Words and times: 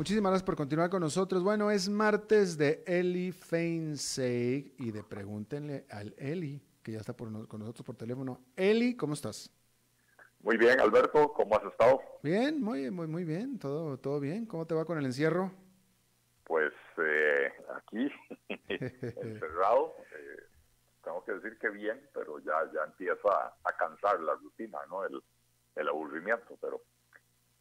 Muchísimas 0.00 0.30
gracias 0.30 0.46
por 0.46 0.56
continuar 0.56 0.88
con 0.88 1.02
nosotros. 1.02 1.42
Bueno, 1.42 1.70
es 1.70 1.90
martes 1.90 2.56
de 2.56 2.82
Eli 2.86 3.32
Feinseig 3.32 4.72
y 4.78 4.92
de 4.92 5.02
pregúntenle 5.02 5.84
al 5.90 6.14
Eli, 6.16 6.58
que 6.82 6.92
ya 6.92 7.00
está 7.00 7.12
con 7.12 7.60
nosotros 7.60 7.84
por 7.84 7.96
teléfono. 7.96 8.40
Eli, 8.56 8.96
¿cómo 8.96 9.12
estás? 9.12 9.54
Muy 10.38 10.56
bien, 10.56 10.80
Alberto, 10.80 11.34
¿cómo 11.34 11.54
has 11.54 11.64
estado? 11.64 12.00
Bien, 12.22 12.62
muy, 12.62 12.90
muy, 12.90 13.08
muy 13.08 13.24
bien, 13.24 13.58
todo, 13.58 13.98
todo 13.98 14.20
bien. 14.20 14.46
¿Cómo 14.46 14.66
te 14.66 14.74
va 14.74 14.86
con 14.86 14.96
el 14.96 15.04
encierro? 15.04 15.52
Pues 16.44 16.72
eh, 16.96 17.52
aquí, 17.76 18.10
encerrado, 18.70 19.96
eh, 19.98 20.44
tengo 21.04 21.22
que 21.26 21.32
decir 21.32 21.58
que 21.58 21.68
bien, 21.68 22.08
pero 22.14 22.38
ya, 22.38 22.54
ya 22.72 22.84
empieza 22.84 23.54
a, 23.62 23.76
cansar 23.76 24.18
la 24.20 24.32
rutina, 24.36 24.78
¿no? 24.88 25.04
El, 25.04 25.22
el 25.76 25.88
aburrimiento, 25.88 26.56
pero 26.58 26.80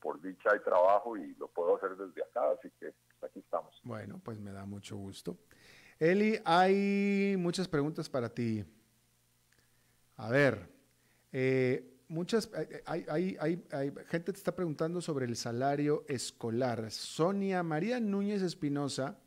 por 0.01 0.21
dicha 0.21 0.49
hay 0.53 0.59
trabajo 0.61 1.17
y 1.17 1.33
lo 1.35 1.47
puedo 1.47 1.77
hacer 1.77 1.95
desde 1.95 2.23
acá, 2.23 2.51
así 2.51 2.69
que 2.79 2.93
aquí 3.25 3.39
estamos. 3.39 3.79
Bueno, 3.83 4.19
pues 4.23 4.39
me 4.39 4.51
da 4.51 4.65
mucho 4.65 4.97
gusto. 4.97 5.37
Eli, 5.99 6.39
hay 6.45 7.35
muchas 7.37 7.67
preguntas 7.67 8.09
para 8.09 8.29
ti. 8.29 8.63
A 10.15 10.29
ver, 10.29 10.69
eh, 11.31 11.99
muchas, 12.07 12.49
eh, 12.55 12.83
hay, 12.85 13.05
hay, 13.09 13.37
hay, 13.39 13.65
hay, 13.71 13.93
gente 14.07 14.31
te 14.31 14.37
está 14.37 14.55
preguntando 14.55 15.01
sobre 15.01 15.25
el 15.25 15.35
salario 15.35 16.05
escolar. 16.07 16.91
Sonia 16.91 17.63
María 17.63 17.99
Núñez 17.99 18.41
Espinosa 18.41 19.17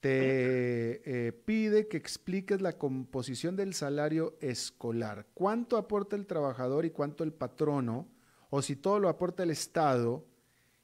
te 0.00 1.26
eh, 1.28 1.32
pide 1.32 1.88
que 1.88 1.96
expliques 1.96 2.60
la 2.60 2.74
composición 2.78 3.56
del 3.56 3.74
salario 3.74 4.36
escolar. 4.40 5.26
¿Cuánto 5.34 5.76
aporta 5.76 6.14
el 6.14 6.26
trabajador 6.26 6.84
y 6.84 6.90
cuánto 6.90 7.24
el 7.24 7.32
patrono? 7.32 8.06
O 8.50 8.62
si 8.62 8.76
todo 8.76 8.98
lo 8.98 9.08
aporta 9.08 9.42
el 9.42 9.50
Estado, 9.50 10.24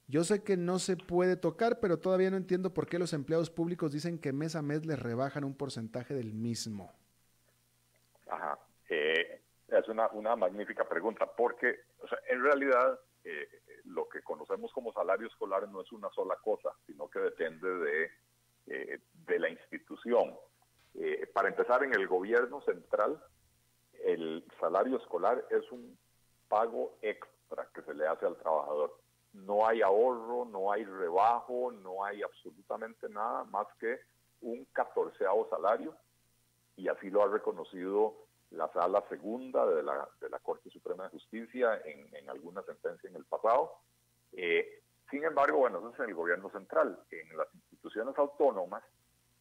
yo 0.07 0.23
sé 0.23 0.43
que 0.43 0.57
no 0.57 0.79
se 0.79 0.97
puede 0.97 1.37
tocar, 1.37 1.81
pero 1.81 1.99
todavía 1.99 2.31
no 2.31 2.37
entiendo 2.37 2.75
por 2.75 2.87
qué 2.87 2.99
los 2.99 3.13
empleados 3.15 3.51
públicos 3.51 3.93
dicen 3.93 4.19
que 4.19 4.33
mes 4.33 4.55
a 4.55 4.63
mes 4.63 4.85
les 4.85 4.99
rebajan 4.99 5.45
un 5.45 5.57
porcentaje 5.57 6.15
del 6.15 6.35
mismo. 6.35 6.93
Ajá, 8.29 8.59
eh, 8.91 9.41
es 9.69 9.89
una, 9.89 10.09
una 10.09 10.37
magnífica 10.37 10.87
pregunta, 10.87 11.27
porque 11.35 11.81
o 12.03 12.09
sea, 12.09 12.19
en 12.29 12.43
realidad 12.43 13.01
eh, 13.25 13.49
lo 13.85 14.09
que 14.09 14.21
conocemos 14.23 14.73
como 14.73 14.93
salario 14.93 15.27
escolar 15.27 15.67
no 15.69 15.81
es 15.81 15.91
una 15.93 16.11
sola 16.11 16.37
cosa, 16.43 16.71
sino 16.87 17.09
que 17.09 17.21
depende 17.21 17.69
de, 17.69 18.11
eh, 18.67 19.01
de 19.27 19.39
la 19.39 19.49
institución. 19.49 20.37
para 21.33 21.49
empezar, 21.49 21.83
en 21.83 21.95
el 21.95 22.07
gobierno 22.07 22.61
central, 22.61 23.23
el 24.05 24.45
salario 24.61 24.99
escolar 24.99 25.45
es 25.51 25.71
un 25.73 25.99
pago 26.49 26.99
extra 27.01 27.34
que 27.75 27.83
se 27.83 27.95
le 27.95 28.07
hace 28.07 28.27
al 28.27 28.37
trabajador. 28.37 28.95
No 29.33 29.67
hay 29.67 29.83
ahorro, 29.83 30.45
no 30.45 30.73
hay 30.73 30.85
rebajo, 30.85 31.73
no 31.73 32.05
hay 32.05 32.23
absolutamente 32.23 33.09
nada 33.09 33.45
más 33.45 33.67
que 33.79 34.01
un 34.43 34.65
catorceavo 34.73 35.49
salario 35.49 35.97
y 36.77 36.89
así 36.89 37.11
lo 37.11 37.23
ha 37.23 37.29
reconocido 37.29 38.15
la 38.51 38.73
sala 38.73 39.03
segunda 39.09 39.67
de 39.67 39.83
la, 39.83 40.09
de 40.21 40.29
la 40.29 40.39
Corte 40.39 40.71
Suprema 40.71 41.05
de 41.05 41.11
Justicia 41.11 41.81
en, 41.85 42.15
en 42.15 42.31
alguna 42.31 42.63
sentencia 42.63 43.09
en 43.09 43.17
el 43.17 43.25
pasado. 43.25 43.73
Eh, 44.33 44.83
sin 45.11 45.25
embargo, 45.25 45.59
bueno, 45.59 45.79
eso 45.79 45.91
es 45.91 45.99
en 46.01 46.09
el 46.11 46.15
gobierno 46.15 46.51
central. 46.51 46.99
En 47.11 47.37
las 47.37 47.53
instituciones 47.55 48.17
autónomas, 48.19 48.83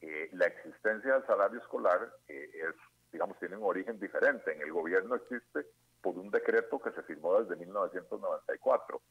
eh, 0.01 0.29
la 0.33 0.45
existencia 0.47 1.13
del 1.13 1.25
salario 1.25 1.59
escolar 1.59 2.11
eh, 2.27 2.49
es, 2.53 2.75
digamos, 3.11 3.37
tiene 3.39 3.57
un 3.57 3.63
origen 3.63 3.99
diferente. 3.99 4.53
En 4.53 4.61
el 4.61 4.71
gobierno 4.71 5.15
existe 5.15 5.67
por 6.03 6.19
un 6.19 6.29
decreto 6.29 6.79
que 6.79 6.91
se 6.91 7.01
firmó 7.03 7.39
desde 7.39 7.55
1994. 7.55 9.01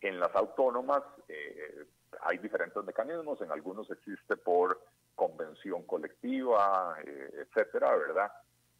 En 0.00 0.18
las 0.18 0.34
autónomas 0.34 1.02
eh, 1.28 1.86
hay 2.22 2.38
diferentes 2.38 2.84
mecanismos, 2.84 3.40
en 3.40 3.52
algunos 3.52 3.88
existe 3.90 4.36
por 4.36 4.82
convención 5.14 5.84
colectiva, 5.84 6.96
eh, 7.04 7.46
etcétera, 7.46 7.96
¿verdad? 7.96 8.32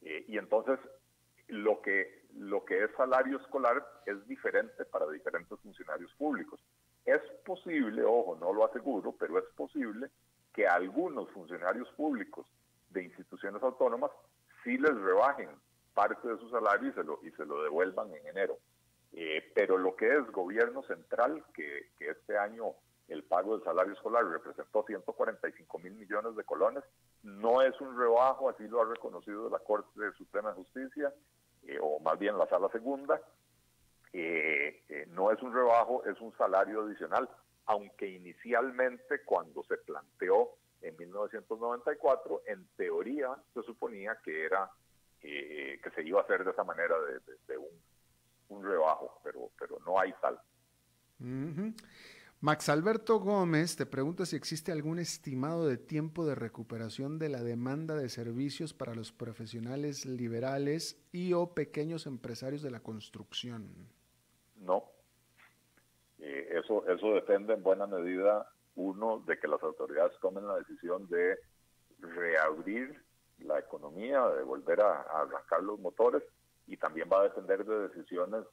Eh, 0.03 0.25
y 0.27 0.37
entonces 0.37 0.81
lo 1.47 1.81
que, 1.81 2.27
lo 2.35 2.65
que 2.65 2.85
es 2.85 2.91
salario 2.97 3.39
escolar 3.39 3.87
es 4.05 4.27
diferente 4.27 4.85
para 4.87 5.09
diferentes 5.09 5.59
funcionarios 5.61 6.13
públicos. 6.15 6.61
Es 7.05 7.21
posible, 7.45 8.03
ojo, 8.03 8.37
no 8.41 8.53
lo 8.53 8.65
aseguro, 8.65 9.15
pero 9.19 9.39
es 9.39 9.45
posible 9.55 10.11
que 10.53 10.67
algunos 10.67 11.31
funcionarios 11.31 11.89
públicos 11.93 12.47
de 12.91 13.05
instituciones 13.05 13.63
autónomas 13.63 14.11
sí 14.65 14.77
les 14.77 14.95
rebajen 14.97 15.51
parte 15.95 16.29
de 16.29 16.39
su 16.39 16.49
salario 16.51 16.89
y 16.89 16.93
se 16.93 17.05
lo, 17.05 17.21
y 17.23 17.31
se 17.33 17.45
lo 17.45 17.63
devuelvan 17.63 18.13
en 18.15 18.27
enero. 18.27 18.59
Eh, 19.13 19.51
pero 19.55 19.77
lo 19.77 19.97
que 19.97 20.07
es 20.07 20.31
gobierno 20.31 20.83
central, 20.85 21.45
que, 21.55 21.91
este 21.99 22.39
año 22.39 22.75
el 23.09 23.25
pago 23.25 23.57
del 23.57 23.65
salario 23.65 23.93
escolar 23.93 24.25
representó 24.25 24.85
145 24.87 25.79
mil 25.81 25.95
millones 25.95 26.37
de 26.37 26.45
colones, 26.45 26.85
no 27.25 27.61
es 27.61 27.79
un 27.81 27.99
rebajo, 27.99 28.49
así 28.49 28.69
lo 28.69 28.83
ha 28.83 28.85
reconocido 28.85 29.51
la 29.51 29.59
Corte 29.59 29.89
Suprema 30.17 30.51
de 30.51 30.55
Justicia, 30.55 31.13
eh, 31.65 31.79
o 31.83 31.99
más 31.99 32.19
bien 32.21 32.39
la 32.39 32.47
Sala 32.47 32.69
Segunda, 32.71 33.21
eh, 34.13 35.07
no 35.09 35.33
es 35.33 35.43
un 35.43 35.53
rebajo, 35.53 36.05
es 36.05 36.21
un 36.21 36.33
salario 36.37 36.83
adicional, 36.83 37.29
aunque 37.67 38.07
inicialmente 38.07 39.23
cuando 39.25 39.65
se 39.65 39.77
planteó 39.79 40.51
en 40.83 40.97
1994, 40.97 42.43
en 42.47 42.67
teoría 42.77 43.37
se 43.55 43.63
suponía 43.63 44.17
que 44.25 44.45
era 44.45 44.71
eh, 45.23 45.81
que 45.83 45.91
se 45.91 46.03
iba 46.03 46.21
a 46.21 46.25
hacer 46.25 46.45
de 46.45 46.51
esa 46.51 46.65
manera 46.65 46.95
de, 47.47 47.59
un, 47.59 48.65
rebajo, 48.65 49.21
pero, 49.23 49.51
pero 49.59 49.79
no 49.87 49.99
hay 49.99 50.13
tal. 50.21 50.39
Max 52.43 52.71
Alberto 52.71 53.21
Gómez 53.21 53.77
te 53.77 53.85
pregunta 53.85 54.25
si 54.25 54.35
existe 54.35 54.73
algún 54.73 54.99
estimado 54.99 55.69
de 55.69 55.77
tiempo 55.77 56.25
de 56.25 56.35
recuperación 56.35 57.19
de 57.19 57.29
la 57.29 57.43
demanda 57.43 57.95
de 57.97 58.09
servicios 58.09 58.73
para 58.73 58.95
los 58.95 59.13
profesionales 59.13 60.07
liberales 60.07 61.07
y 61.13 61.35
o 61.35 61.53
pequeños 61.53 62.07
empresarios 62.07 62.63
de 62.63 62.71
la 62.71 62.81
construcción. 62.81 63.69
No. 64.57 64.85
Eh, 66.19 66.49
eso, 66.65 66.89
eso 66.89 67.13
depende 67.13 67.53
en 67.53 67.63
buena 67.63 67.87
medida, 67.87 68.51
uno, 68.75 69.23
de 69.27 69.39
que 69.39 69.47
las 69.47 69.63
autoridades 69.63 70.19
tomen 70.23 70.47
la 70.47 70.57
decisión 70.57 71.07
de 71.11 71.39
reabrir 71.99 73.03
la 73.41 73.59
economía, 73.59 74.27
de 74.29 74.43
volver 74.43 74.81
a, 74.81 75.03
arrancar 75.03 75.63
los 75.63 75.79
motores 75.81 76.23
y 76.67 76.77
también 76.77 77.09
va 77.13 77.21
a 77.21 77.25
depender 77.25 77.65
de 77.65 77.89
decisiones 77.89 78.45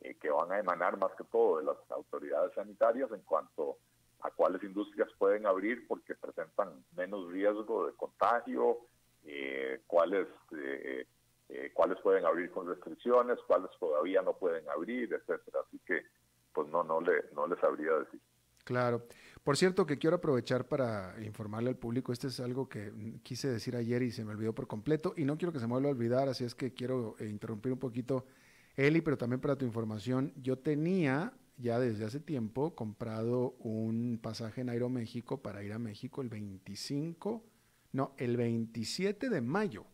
eh, 0.00 0.16
que 0.20 0.30
van 0.30 0.52
a 0.52 0.58
emanar 0.58 0.96
más 0.96 1.12
que 1.16 1.24
todo 1.24 1.58
de 1.58 1.64
las 1.64 1.76
autoridades 1.90 2.52
sanitarias 2.54 3.10
en 3.12 3.20
cuanto 3.20 3.78
a 4.20 4.30
cuáles 4.30 4.62
industrias 4.62 5.08
pueden 5.18 5.46
abrir 5.46 5.86
porque 5.86 6.14
presentan 6.14 6.84
menos 6.96 7.30
riesgo 7.30 7.86
de 7.86 7.92
contagio, 7.94 8.78
eh, 9.24 9.82
cuáles 9.86 10.26
eh, 10.52 11.06
cuáles 11.74 12.00
pueden 12.00 12.24
abrir 12.24 12.50
con 12.50 12.66
restricciones, 12.66 13.38
cuáles 13.46 13.70
todavía 13.78 14.20
no 14.22 14.32
pueden 14.34 14.68
abrir, 14.68 15.12
etcétera. 15.12 15.60
Así 15.66 15.78
que 15.86 16.02
pues 16.52 16.68
no 16.68 16.82
no 16.82 17.00
le 17.00 17.24
no 17.34 17.46
les 17.46 17.58
sabría 17.60 17.92
decir. 17.92 18.20
Claro. 18.66 19.06
Por 19.44 19.56
cierto, 19.56 19.86
que 19.86 19.96
quiero 19.96 20.16
aprovechar 20.16 20.66
para 20.66 21.14
informarle 21.24 21.70
al 21.70 21.76
público, 21.76 22.12
este 22.12 22.26
es 22.26 22.40
algo 22.40 22.68
que 22.68 22.92
quise 23.22 23.46
decir 23.48 23.76
ayer 23.76 24.02
y 24.02 24.10
se 24.10 24.24
me 24.24 24.32
olvidó 24.32 24.52
por 24.56 24.66
completo 24.66 25.14
y 25.16 25.24
no 25.24 25.38
quiero 25.38 25.52
que 25.52 25.60
se 25.60 25.68
me 25.68 25.74
vuelva 25.74 25.88
a 25.88 25.92
olvidar, 25.92 26.28
así 26.28 26.42
es 26.42 26.56
que 26.56 26.74
quiero 26.74 27.14
eh, 27.20 27.28
interrumpir 27.28 27.70
un 27.70 27.78
poquito, 27.78 28.26
Eli, 28.74 29.02
pero 29.02 29.16
también 29.16 29.40
para 29.40 29.54
tu 29.54 29.64
información, 29.64 30.32
yo 30.34 30.58
tenía 30.58 31.32
ya 31.58 31.78
desde 31.78 32.06
hace 32.06 32.18
tiempo 32.18 32.74
comprado 32.74 33.52
un 33.60 34.18
pasaje 34.20 34.62
en 34.62 34.68
Aeroméxico 34.68 35.40
para 35.40 35.62
ir 35.62 35.72
a 35.72 35.78
México 35.78 36.22
el 36.22 36.28
25, 36.28 37.44
no, 37.92 38.14
el 38.18 38.36
27 38.36 39.28
de 39.28 39.40
mayo, 39.42 39.86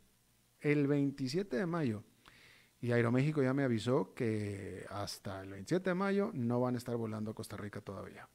el 0.60 0.86
27 0.86 1.58
de 1.58 1.66
mayo. 1.66 2.04
Y 2.80 2.92
Aeroméxico 2.92 3.42
ya 3.42 3.52
me 3.52 3.64
avisó 3.64 4.14
que 4.14 4.86
hasta 4.88 5.42
el 5.42 5.50
27 5.50 5.90
de 5.90 5.94
mayo 5.94 6.30
no 6.32 6.58
van 6.58 6.74
a 6.74 6.78
estar 6.78 6.96
volando 6.96 7.32
a 7.32 7.34
Costa 7.34 7.58
Rica 7.58 7.82
todavía. 7.82 8.26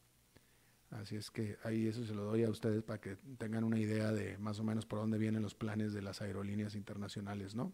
Así 0.91 1.17
es 1.17 1.31
que 1.31 1.57
ahí 1.63 1.87
eso 1.87 2.05
se 2.05 2.13
lo 2.13 2.23
doy 2.23 2.43
a 2.43 2.49
ustedes 2.49 2.81
para 2.81 3.01
que 3.01 3.17
tengan 3.37 3.63
una 3.63 3.77
idea 3.77 4.11
de 4.11 4.37
más 4.37 4.59
o 4.59 4.63
menos 4.63 4.85
por 4.85 4.99
dónde 4.99 5.17
vienen 5.17 5.41
los 5.41 5.53
planes 5.53 5.93
de 5.93 6.01
las 6.01 6.21
aerolíneas 6.21 6.75
internacionales, 6.75 7.55
¿no? 7.55 7.73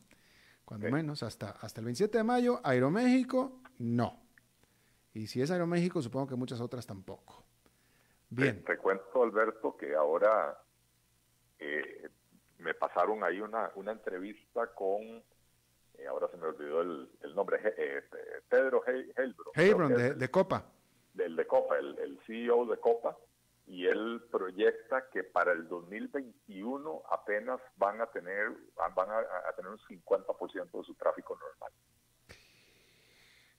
Cuando 0.65 0.89
menos, 0.89 1.21
hasta, 1.21 1.51
hasta 1.51 1.81
el 1.81 1.85
27 1.85 2.17
de 2.17 2.23
mayo, 2.23 2.59
Aeroméxico, 2.63 3.61
no. 3.77 4.19
Y 5.13 5.27
si 5.27 5.41
es 5.41 5.51
Aeroméxico, 5.51 6.01
supongo 6.01 6.27
que 6.27 6.35
muchas 6.35 6.59
otras 6.61 6.87
tampoco. 6.87 7.45
Bien. 8.29 8.63
Te, 8.63 8.77
cuento, 8.77 9.21
Alberto, 9.21 9.77
que 9.77 9.93
ahora 9.93 10.57
eh, 11.59 12.09
me 12.59 12.73
pasaron 12.73 13.23
ahí 13.23 13.41
una, 13.41 13.71
una 13.75 13.91
entrevista 13.91 14.73
con, 14.73 15.01
eh, 15.01 16.07
ahora 16.09 16.29
se 16.29 16.37
me 16.37 16.47
olvidó 16.47 16.81
el, 16.81 17.35
nombre, 17.35 17.59
eh, 17.77 18.01
Pedro 18.49 18.81
Heilbron. 18.87 19.51
Heilbron, 19.53 19.93
de, 19.93 20.13
de 20.15 20.31
Copa 20.31 20.65
del 21.13 21.35
de 21.35 21.47
Copa, 21.47 21.77
el, 21.77 22.19
CEO 22.25 22.65
de 22.65 22.77
Copa, 22.77 23.17
y 23.65 23.85
él 23.85 24.21
proyecta 24.31 25.09
que 25.09 25.23
para 25.23 25.53
el 25.53 25.67
2021 25.67 27.03
apenas 27.09 27.59
van 27.77 28.01
a 28.01 28.07
tener 28.07 28.51
van 28.75 29.09
a, 29.09 29.53
tener 29.55 29.71
un 29.71 29.79
50% 29.79 30.71
de 30.71 30.83
su 30.83 30.95
tráfico 30.95 31.37
normal. 31.37 31.71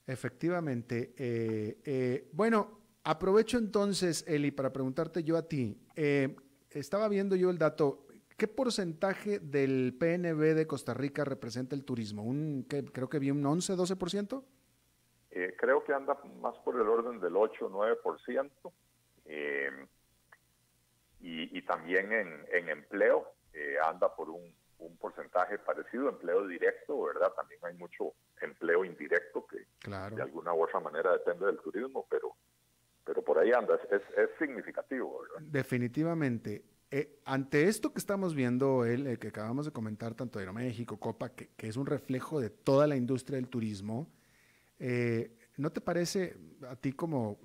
Efectivamente. 0.06 1.14
Eh, 1.16 1.80
eh, 1.84 2.28
bueno, 2.32 2.84
Aprovecho 3.04 3.58
entonces, 3.58 4.24
Eli, 4.26 4.50
para 4.50 4.72
preguntarte 4.72 5.22
yo 5.22 5.36
a 5.36 5.46
ti. 5.46 5.78
Eh, 5.94 6.34
estaba 6.70 7.06
viendo 7.08 7.36
yo 7.36 7.50
el 7.50 7.58
dato. 7.58 8.06
¿Qué 8.38 8.48
porcentaje 8.48 9.38
del 9.38 9.94
PNB 9.98 10.54
de 10.54 10.66
Costa 10.66 10.94
Rica 10.94 11.22
representa 11.22 11.76
el 11.76 11.84
turismo? 11.84 12.22
Un, 12.22 12.66
creo 12.66 13.08
que 13.10 13.18
vi 13.18 13.30
un 13.30 13.44
11, 13.44 13.74
12%. 13.74 14.42
Eh, 15.36 15.56
creo 15.58 15.82
que 15.82 15.92
anda 15.92 16.16
más 16.40 16.56
por 16.58 16.76
el 16.76 16.88
orden 16.88 17.18
del 17.18 17.34
8, 17.34 17.68
9%. 17.68 18.50
Eh, 19.26 19.86
y, 21.20 21.58
y, 21.58 21.62
también 21.62 22.12
en, 22.12 22.46
en 22.52 22.68
empleo 22.68 23.32
eh, 23.52 23.76
anda 23.84 24.14
por 24.14 24.30
un, 24.30 24.54
un, 24.78 24.96
porcentaje 24.98 25.58
parecido, 25.58 26.08
empleo 26.08 26.46
directo, 26.46 27.02
¿verdad? 27.02 27.32
También 27.34 27.58
hay 27.64 27.74
mucho 27.74 28.12
empleo 28.42 28.84
indirecto 28.84 29.44
que 29.46 29.66
de 29.88 30.22
alguna 30.22 30.54
u 30.54 30.62
otra 30.62 30.78
manera 30.78 31.12
depende 31.12 31.46
del 31.46 31.58
turismo, 31.58 32.06
pero, 32.08 32.36
pero 33.04 33.22
por 33.22 33.38
ahí 33.38 33.50
anda, 33.50 33.76
es, 33.90 34.02
es 34.16 34.30
significativo, 34.38 35.22
¿verdad? 35.22 35.48
Definitivamente. 35.50 36.62
Eh, 36.92 37.18
ante 37.24 37.64
esto 37.64 37.92
que 37.92 37.98
estamos 37.98 38.36
viendo, 38.36 38.84
el, 38.84 39.06
eh, 39.08 39.18
que 39.18 39.28
acabamos 39.28 39.64
de 39.64 39.72
comentar, 39.72 40.14
tanto 40.14 40.38
de 40.38 40.44
Aeroméxico, 40.44 41.00
Copa, 41.00 41.30
que, 41.30 41.48
que, 41.56 41.66
es 41.66 41.76
un 41.76 41.86
reflejo 41.86 42.38
de 42.38 42.50
toda 42.50 42.86
la 42.86 42.94
industria 42.94 43.36
del 43.36 43.48
turismo, 43.48 44.12
eh, 44.78 45.36
¿no 45.56 45.70
te 45.70 45.80
parece 45.80 46.36
a 46.68 46.76
ti 46.76 46.92
como 46.92 47.38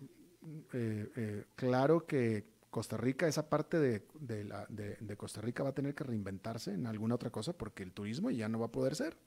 claro 1.56 2.06
que 2.06 2.46
Costa 2.70 2.98
Rica, 2.98 3.28
esa 3.28 3.50
parte 3.50 3.78
de, 3.80 4.08
de, 4.20 5.18
Costa 5.18 5.42
Rica 5.42 5.64
va 5.64 5.70
a 5.70 5.76
tener 5.76 5.96
que 5.96 6.04
reinventarse 6.04 6.74
en 6.74 6.88
alguna 6.88 7.16
otra 7.16 7.30
cosa 7.30 7.54
porque 7.54 7.84
el 7.84 7.94
turismo 7.94 8.30
ya 8.30 8.48
no 8.48 8.60
va 8.60 8.68
a 8.68 8.72
poder 8.72 8.96
ser? 8.96 9.18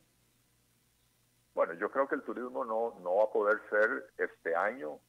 Bueno, 1.55 1.75
yo 1.75 1.91
creo 1.91 2.09
que 2.09 2.15
el 2.15 2.23
turismo 2.23 2.65
no, 2.65 2.99
no 3.01 3.17
va 3.17 3.25
a 3.25 3.33
poder 3.33 3.61
ser 3.69 4.13
este 4.19 4.55
año 4.55 5.01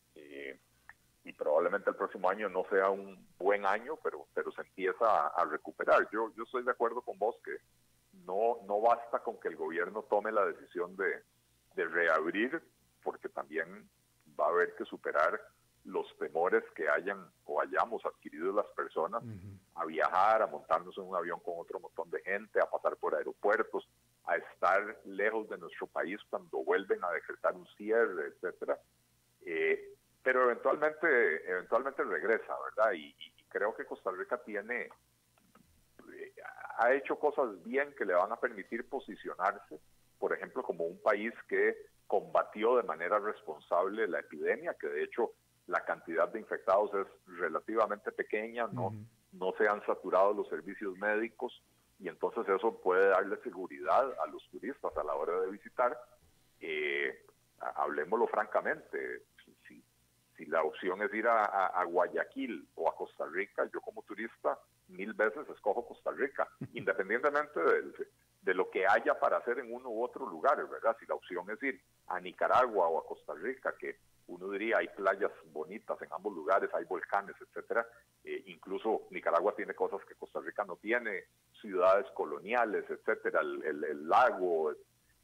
y 1.25 1.31
probablemente 1.33 1.89
el 1.89 1.95
próximo 1.95 2.29
año 2.29 2.49
no 2.49 2.65
sea 2.69 2.89
un 2.89 3.25
buen 3.37 3.65
año, 3.65 3.97
pero, 4.03 4.27
pero 4.33 4.51
se 4.51 4.61
empieza 4.61 5.27
a, 5.27 5.45
recuperar. 5.45 6.07
Yo, 6.11 6.33
yo 6.35 6.43
estoy 6.43 6.63
de 6.63 6.71
acuerdo 6.71 7.01
con 7.01 7.17
vos 7.17 7.35
que 7.43 7.55
no, 8.25 8.59
no 8.67 8.81
basta 8.81 9.19
con 9.19 9.39
que 9.39 9.47
el 9.47 9.55
gobierno 9.55 10.03
tome 10.03 10.31
la 10.31 10.45
decisión 10.45 10.95
de, 10.97 11.23
de 11.75 11.85
reabrir, 11.85 12.61
porque 13.03 13.29
también 13.29 13.89
va 14.39 14.45
a 14.45 14.49
haber 14.49 14.75
que 14.75 14.85
superar 14.85 15.39
los 15.85 16.05
temores 16.17 16.63
que 16.75 16.87
hayan 16.87 17.29
o 17.45 17.59
hayamos 17.61 18.05
adquirido 18.05 18.53
las 18.53 18.67
personas 18.67 19.21
a 19.75 19.85
viajar, 19.85 20.41
a 20.41 20.47
montarnos 20.47 20.97
en 20.97 21.03
un 21.03 21.15
avión 21.15 21.39
con 21.41 21.55
otro 21.57 21.79
montón 21.79 22.09
de 22.09 22.21
gente, 22.21 22.59
a 22.61 22.69
pasar 22.69 22.95
por 22.97 23.15
aeropuertos, 23.15 23.89
a 24.25 24.37
estar 24.37 25.01
lejos 25.05 25.49
de 25.49 25.57
nuestro 25.57 25.87
país 25.87 26.19
cuando 26.29 26.63
vuelven 26.63 27.03
a 27.03 27.11
decretar 27.11 27.53
un 27.53 27.67
cierre, 27.75 28.27
etcétera. 28.27 28.79
Eh, 29.45 29.93
pero 30.21 30.43
eventualmente, 30.43 31.51
eventualmente 31.51 32.03
regresa, 32.03 32.55
¿verdad? 32.63 32.93
Y, 32.93 33.13
creo 33.49 33.75
que 33.75 33.85
Costa 33.85 34.09
Rica 34.09 34.41
tiene, 34.43 34.89
eh, 36.11 36.33
ha 36.79 36.91
hecho 36.93 37.19
cosas 37.19 37.61
bien 37.63 37.93
que 37.95 38.03
le 38.03 38.15
van 38.15 38.31
a 38.31 38.39
permitir 38.39 38.89
posicionarse, 38.89 39.79
por 40.17 40.33
ejemplo, 40.33 40.63
como 40.63 40.85
un 40.85 40.99
país 41.03 41.31
que 41.47 41.77
combatió 42.07 42.77
de 42.77 42.83
manera 42.83 43.19
responsable 43.19 44.07
la 44.07 44.19
epidemia, 44.19 44.75
que 44.79 44.87
de 44.87 45.03
hecho 45.03 45.31
la 45.67 45.83
cantidad 45.85 46.29
de 46.29 46.39
infectados 46.39 46.91
es 46.93 47.07
relativamente 47.37 48.11
pequeña, 48.11 48.67
no, 48.67 48.93
no 49.31 49.53
se 49.57 49.67
han 49.67 49.85
saturado 49.85 50.33
los 50.33 50.47
servicios 50.49 50.97
médicos 50.97 51.63
y 51.99 52.09
entonces 52.09 52.47
eso 52.49 52.79
puede 52.81 53.09
darle 53.09 53.37
seguridad 53.43 54.13
a 54.21 54.27
los 54.27 54.43
turistas 54.49 54.95
a 54.97 55.03
la 55.03 55.15
hora 55.15 55.39
de 55.41 55.51
visitar. 55.51 55.97
Eh, 56.59 57.25
hablemoslo 57.75 58.27
francamente, 58.27 59.23
si 60.37 60.45
la 60.45 60.63
opción 60.63 61.01
es 61.01 61.13
ir 61.13 61.27
a, 61.27 61.83
Guayaquil 61.85 62.67
o 62.75 62.89
a 62.89 62.95
Costa 62.95 63.25
Rica, 63.27 63.69
yo 63.73 63.81
como 63.81 64.03
turista 64.03 64.57
mil 64.87 65.13
veces 65.13 65.47
escojo 65.49 65.85
Costa 65.85 66.11
Rica, 66.11 66.47
independientemente 66.73 67.59
de, 67.59 68.07
de, 68.43 68.53
lo 68.53 68.69
que 68.69 68.85
haya 68.85 69.19
para 69.19 69.37
hacer 69.37 69.59
en 69.59 69.73
uno 69.73 69.89
u 69.89 70.03
otro 70.03 70.25
lugar, 70.25 70.57
¿verdad? 70.69 70.95
Si 70.99 71.05
la 71.05 71.15
opción 71.15 71.49
es 71.49 71.61
ir 71.63 71.81
a 72.07 72.19
Nicaragua 72.19 72.87
o 72.87 72.99
a 72.99 73.05
Costa 73.05 73.33
Rica, 73.33 73.73
que 73.79 73.97
uno 74.27 74.49
diría 74.49 74.77
hay 74.77 74.87
playas 74.89 75.31
bonitas 75.51 76.01
en 76.01 76.09
ambos 76.11 76.33
lugares, 76.33 76.69
hay 76.73 76.85
volcanes, 76.85 77.35
etcétera. 77.39 77.85
Eh, 78.23 78.43
incluso 78.47 79.07
Nicaragua 79.11 79.55
tiene 79.55 79.73
cosas 79.73 80.01
que 80.05 80.15
Costa 80.15 80.39
Rica 80.39 80.63
no 80.63 80.77
tiene, 80.77 81.25
ciudades 81.59 82.05
coloniales, 82.13 82.85
etcétera, 82.89 83.41
el, 83.41 83.83
el, 83.83 84.07
lago, 84.07 84.71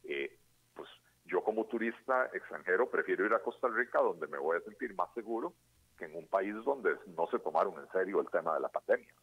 eh, 0.04 0.38
pues 0.74 0.90
yo 1.26 1.44
como 1.44 1.66
turista 1.66 2.30
extranjero 2.34 2.90
prefiero 2.90 3.26
ir 3.26 3.34
a 3.34 3.44
Costa 3.44 3.68
Rica 3.68 4.00
donde 4.02 4.28
me 4.28 4.38
voy 4.38 4.58
a 4.58 4.62
sentir 4.62 4.94
más 4.96 5.14
seguro 5.14 5.54
que 5.98 6.06
en 6.06 6.16
un 6.16 6.28
país 6.28 6.56
donde 6.64 6.96
no 7.16 7.28
se 7.28 7.40
tomaron 7.40 7.78
en 7.78 7.92
serio 7.92 8.22
el 8.22 8.30
tema 8.30 8.56
de 8.56 8.62
la 8.62 8.70
pandemia. 8.70 9.14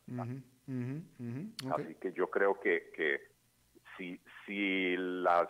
Así 1.74 1.94
que 1.96 2.12
yo 2.12 2.30
creo 2.30 2.60
que, 2.60 2.92
que 2.94 3.35
si, 3.96 4.20
si 4.44 4.96
las, 4.96 5.48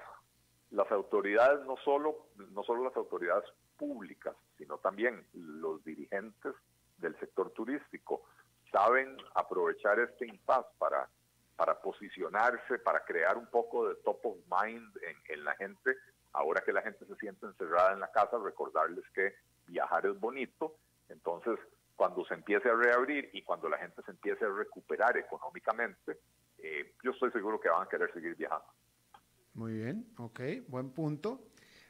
las 0.70 0.90
autoridades, 0.90 1.64
no 1.66 1.76
solo, 1.78 2.26
no 2.50 2.62
solo 2.64 2.84
las 2.84 2.96
autoridades 2.96 3.44
públicas, 3.76 4.34
sino 4.58 4.78
también 4.78 5.26
los 5.34 5.84
dirigentes 5.84 6.54
del 6.98 7.19
sector 7.19 7.50
turístico, 7.50 8.22
saben 8.72 9.16
aprovechar 9.34 10.00
este 10.00 10.26
impasse 10.26 10.69
para, 10.78 11.08
para 11.56 11.81
posicionarse, 11.81 12.78
para 12.78 13.04
crear 13.04 13.37
un 13.37 13.46
poco 13.46 13.88
de 13.88 13.94
top 13.96 14.25
of 14.25 14.37
mind 14.50 14.96
en, 15.02 15.16
en 15.28 15.44
la 15.44 15.54
gente, 15.56 15.94
ahora 16.32 16.62
que 16.62 16.72
la 16.72 16.82
gente 16.82 17.04
se 17.06 17.16
siente 17.16 17.46
encerrada 17.46 17.92
en 17.92 18.00
la 18.00 18.10
casa, 18.10 18.38
recordarles 18.38 19.04
que 19.14 19.34
viajar 19.66 20.06
es 20.06 20.19
bonito, 20.19 20.76
entonces 21.08 21.58
cuando 21.96 22.25
se 22.26 22.34
empiece 22.34 22.69
a 22.69 22.75
reabrir 22.75 23.31
y 23.32 23.42
cuando 23.42 23.69
la 23.69 23.78
gente 23.78 24.02
se 24.02 24.10
empiece 24.10 24.44
a 24.44 24.50
recuperar 24.50 25.16
económicamente, 25.16 26.19
eh, 26.66 26.94
yo 27.02 27.12
estoy 27.12 27.30
seguro 27.32 27.60
que 27.60 27.68
van 27.68 27.86
a 27.86 27.88
querer 27.88 28.12
seguir 28.12 28.34
viajando. 28.36 28.66
Muy 29.54 29.72
bien, 29.72 30.06
ok, 30.18 30.40
buen 30.68 30.90
punto. 30.90 31.48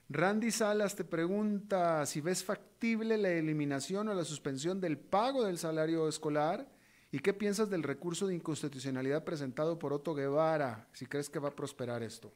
Randy 0.08 0.50
Salas 0.50 0.94
te 0.94 1.04
pregunta 1.04 2.06
si 2.06 2.20
ves 2.20 2.44
factible 2.44 3.16
la 3.16 3.30
eliminación 3.30 4.08
o 4.08 4.14
la 4.14 4.24
suspensión 4.24 4.80
del 4.80 4.98
pago 4.98 5.44
del 5.44 5.58
salario 5.58 6.08
escolar 6.08 6.68
y 7.10 7.18
qué 7.18 7.32
piensas 7.32 7.70
del 7.70 7.82
recurso 7.82 8.26
de 8.26 8.34
inconstitucionalidad 8.34 9.24
presentado 9.24 9.78
por 9.78 9.92
Otto 9.92 10.14
Guevara, 10.14 10.86
si 10.92 11.06
crees 11.06 11.28
que 11.28 11.38
va 11.38 11.48
a 11.48 11.56
prosperar 11.56 12.02
esto. 12.02 12.32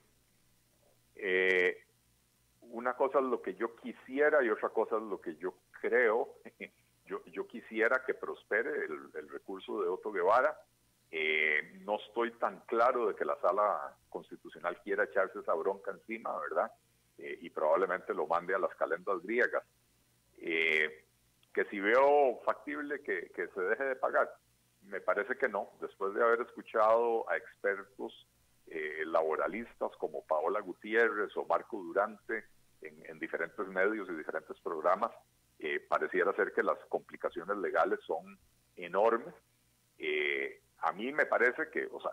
Eh, 1.14 1.76
una 2.62 2.94
cosa 2.94 3.18
es 3.18 3.24
lo 3.24 3.42
que 3.42 3.54
yo 3.54 3.76
quisiera 3.76 4.42
y 4.42 4.48
otra 4.48 4.70
cosa 4.70 4.96
es 4.96 5.02
lo 5.02 5.20
que 5.20 5.36
yo 5.36 5.54
creo. 5.80 6.36
Yo, 7.06 7.24
yo 7.24 7.44
quisiera 7.48 8.04
que 8.06 8.14
prospere 8.14 8.70
el, 8.84 9.28
recurso 9.28 9.82
de 9.82 9.88
Otto 9.88 10.12
Guevara. 10.12 10.56
Eh, 11.10 11.80
no 11.84 11.96
estoy 11.96 12.32
tan 12.32 12.60
claro 12.66 13.08
de 13.08 13.14
que 13.14 13.24
la 13.24 13.36
sala 13.40 13.96
constitucional 14.08 14.80
quiera 14.82 15.04
echarse 15.04 15.40
esa 15.40 15.54
bronca 15.54 15.90
encima, 15.90 16.38
¿verdad? 16.38 16.70
Eh, 17.18 17.38
y 17.42 17.50
probablemente 17.50 18.14
lo 18.14 18.26
mande 18.26 18.54
a 18.54 18.58
las 18.58 18.74
calendas 18.76 19.20
griegas. 19.22 19.64
Eh, 20.38 21.04
que 21.52 21.64
si 21.64 21.80
veo 21.80 22.40
factible 22.44 23.02
que, 23.02 23.30
que 23.34 23.48
se 23.48 23.60
deje 23.60 23.84
de 23.84 23.96
pagar, 23.96 24.30
me 24.82 25.00
parece 25.00 25.36
que 25.36 25.48
no. 25.48 25.70
Después 25.80 26.14
de 26.14 26.22
haber 26.22 26.40
escuchado 26.42 27.28
a 27.28 27.36
expertos 27.36 28.26
laboralistas 29.06 29.90
como 29.98 30.24
Paola 30.26 30.60
Gutiérrez 30.60 31.36
o 31.36 31.44
Marco 31.44 31.82
Durante, 31.82 32.44
en, 32.82 33.18
diferentes 33.18 33.66
medios 33.68 34.08
y 34.08 34.14
diferentes 34.14 34.58
programas, 34.60 35.10
eh, 35.58 35.80
pareciera 35.80 36.32
ser 36.34 36.52
que 36.52 36.62
las 36.62 36.78
complicaciones 36.88 37.56
legales 37.58 38.00
son 38.06 38.38
enormes. 38.76 39.34
Eh, 39.98 40.62
a 40.82 40.92
mí 40.92 41.12
me 41.12 41.26
parece 41.26 41.70
que, 41.70 41.88
o 41.92 42.00
sea, 42.00 42.12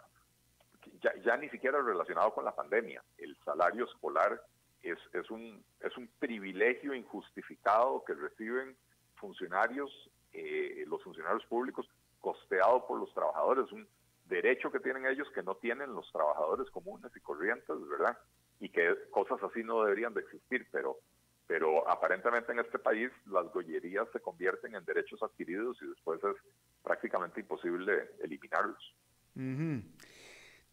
ya, 1.01 1.13
ya, 1.23 1.37
ni 1.37 1.49
siquiera 1.49 1.81
relacionado 1.81 2.33
con 2.33 2.45
la 2.45 2.55
pandemia, 2.55 3.03
el 3.17 3.37
salario 3.43 3.85
escolar 3.85 4.41
es, 4.81 4.97
es, 5.13 5.29
un, 5.29 5.63
es 5.81 5.95
un 5.97 6.07
privilegio 6.19 6.93
injustificado 6.93 8.03
que 8.05 8.13
reciben 8.13 8.75
funcionarios, 9.15 9.91
eh, 10.33 10.85
los 10.87 11.03
funcionarios 11.03 11.45
públicos, 11.45 11.87
costeado 12.19 12.85
por 12.87 12.99
los 12.99 13.13
trabajadores, 13.13 13.71
un 13.71 13.87
derecho 14.25 14.71
que 14.71 14.79
tienen 14.79 15.05
ellos 15.05 15.29
que 15.33 15.43
no 15.43 15.55
tienen 15.55 15.93
los 15.93 16.11
trabajadores 16.11 16.69
comunes 16.71 17.11
y 17.15 17.19
corrientes, 17.19 17.75
¿verdad? 17.87 18.17
y 18.59 18.69
que 18.69 18.95
cosas 19.11 19.41
así 19.43 19.63
no 19.63 19.83
deberían 19.83 20.13
de 20.13 20.21
existir, 20.21 20.67
pero, 20.71 20.97
pero 21.45 21.87
aparentemente 21.89 22.51
en 22.51 22.59
este 22.59 22.79
país 22.79 23.11
las 23.25 23.51
gollerías 23.51 24.07
se 24.11 24.19
convierten 24.19 24.75
en 24.75 24.85
derechos 24.85 25.21
adquiridos 25.21 25.77
y 25.81 25.87
después 25.87 26.19
es 26.23 26.35
prácticamente 26.83 27.39
imposible 27.41 28.11
eliminarlos. 28.23 28.95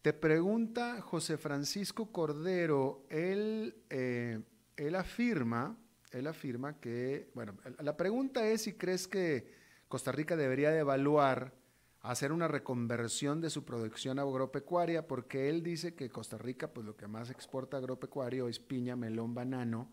Te 0.01 0.13
pregunta 0.13 1.01
José 1.01 1.37
Francisco 1.37 2.11
Cordero, 2.11 3.05
él, 3.09 3.75
eh, 3.89 4.39
él 4.77 4.95
afirma, 4.95 5.77
él 6.11 6.27
afirma 6.27 6.79
que, 6.79 7.31
bueno, 7.33 7.55
la 7.79 7.97
pregunta 7.97 8.45
es 8.47 8.63
si 8.63 8.73
crees 8.73 9.07
que 9.07 9.51
Costa 9.87 10.11
Rica 10.11 10.35
debería 10.35 10.71
de 10.71 10.79
evaluar 10.79 11.53
hacer 12.01 12.31
una 12.31 12.47
reconversión 12.47 13.41
de 13.41 13.49
su 13.49 13.65
producción 13.65 14.19
agropecuaria, 14.19 15.07
porque 15.07 15.49
él 15.49 15.63
dice 15.63 15.95
que 15.95 16.09
Costa 16.09 16.37
Rica, 16.37 16.71
pues 16.71 16.85
lo 16.85 16.95
que 16.95 17.07
más 17.07 17.31
exporta 17.31 17.77
agropecuario 17.77 18.47
es 18.47 18.59
piña, 18.59 18.95
melón, 18.95 19.33
banano 19.33 19.91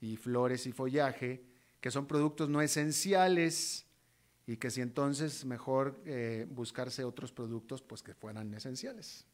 y 0.00 0.16
flores 0.16 0.66
y 0.66 0.72
follaje, 0.72 1.44
que 1.80 1.90
son 1.90 2.06
productos 2.06 2.48
no 2.48 2.62
esenciales 2.62 3.89
y 4.46 4.56
que 4.56 4.70
si 4.70 4.80
entonces 4.80 5.44
mejor 5.44 5.96
eh, 6.04 6.46
buscarse 6.48 7.04
otros 7.04 7.32
productos 7.32 7.82
pues 7.82 8.02
que 8.02 8.14
fueran 8.14 8.52
esenciales. 8.54 9.26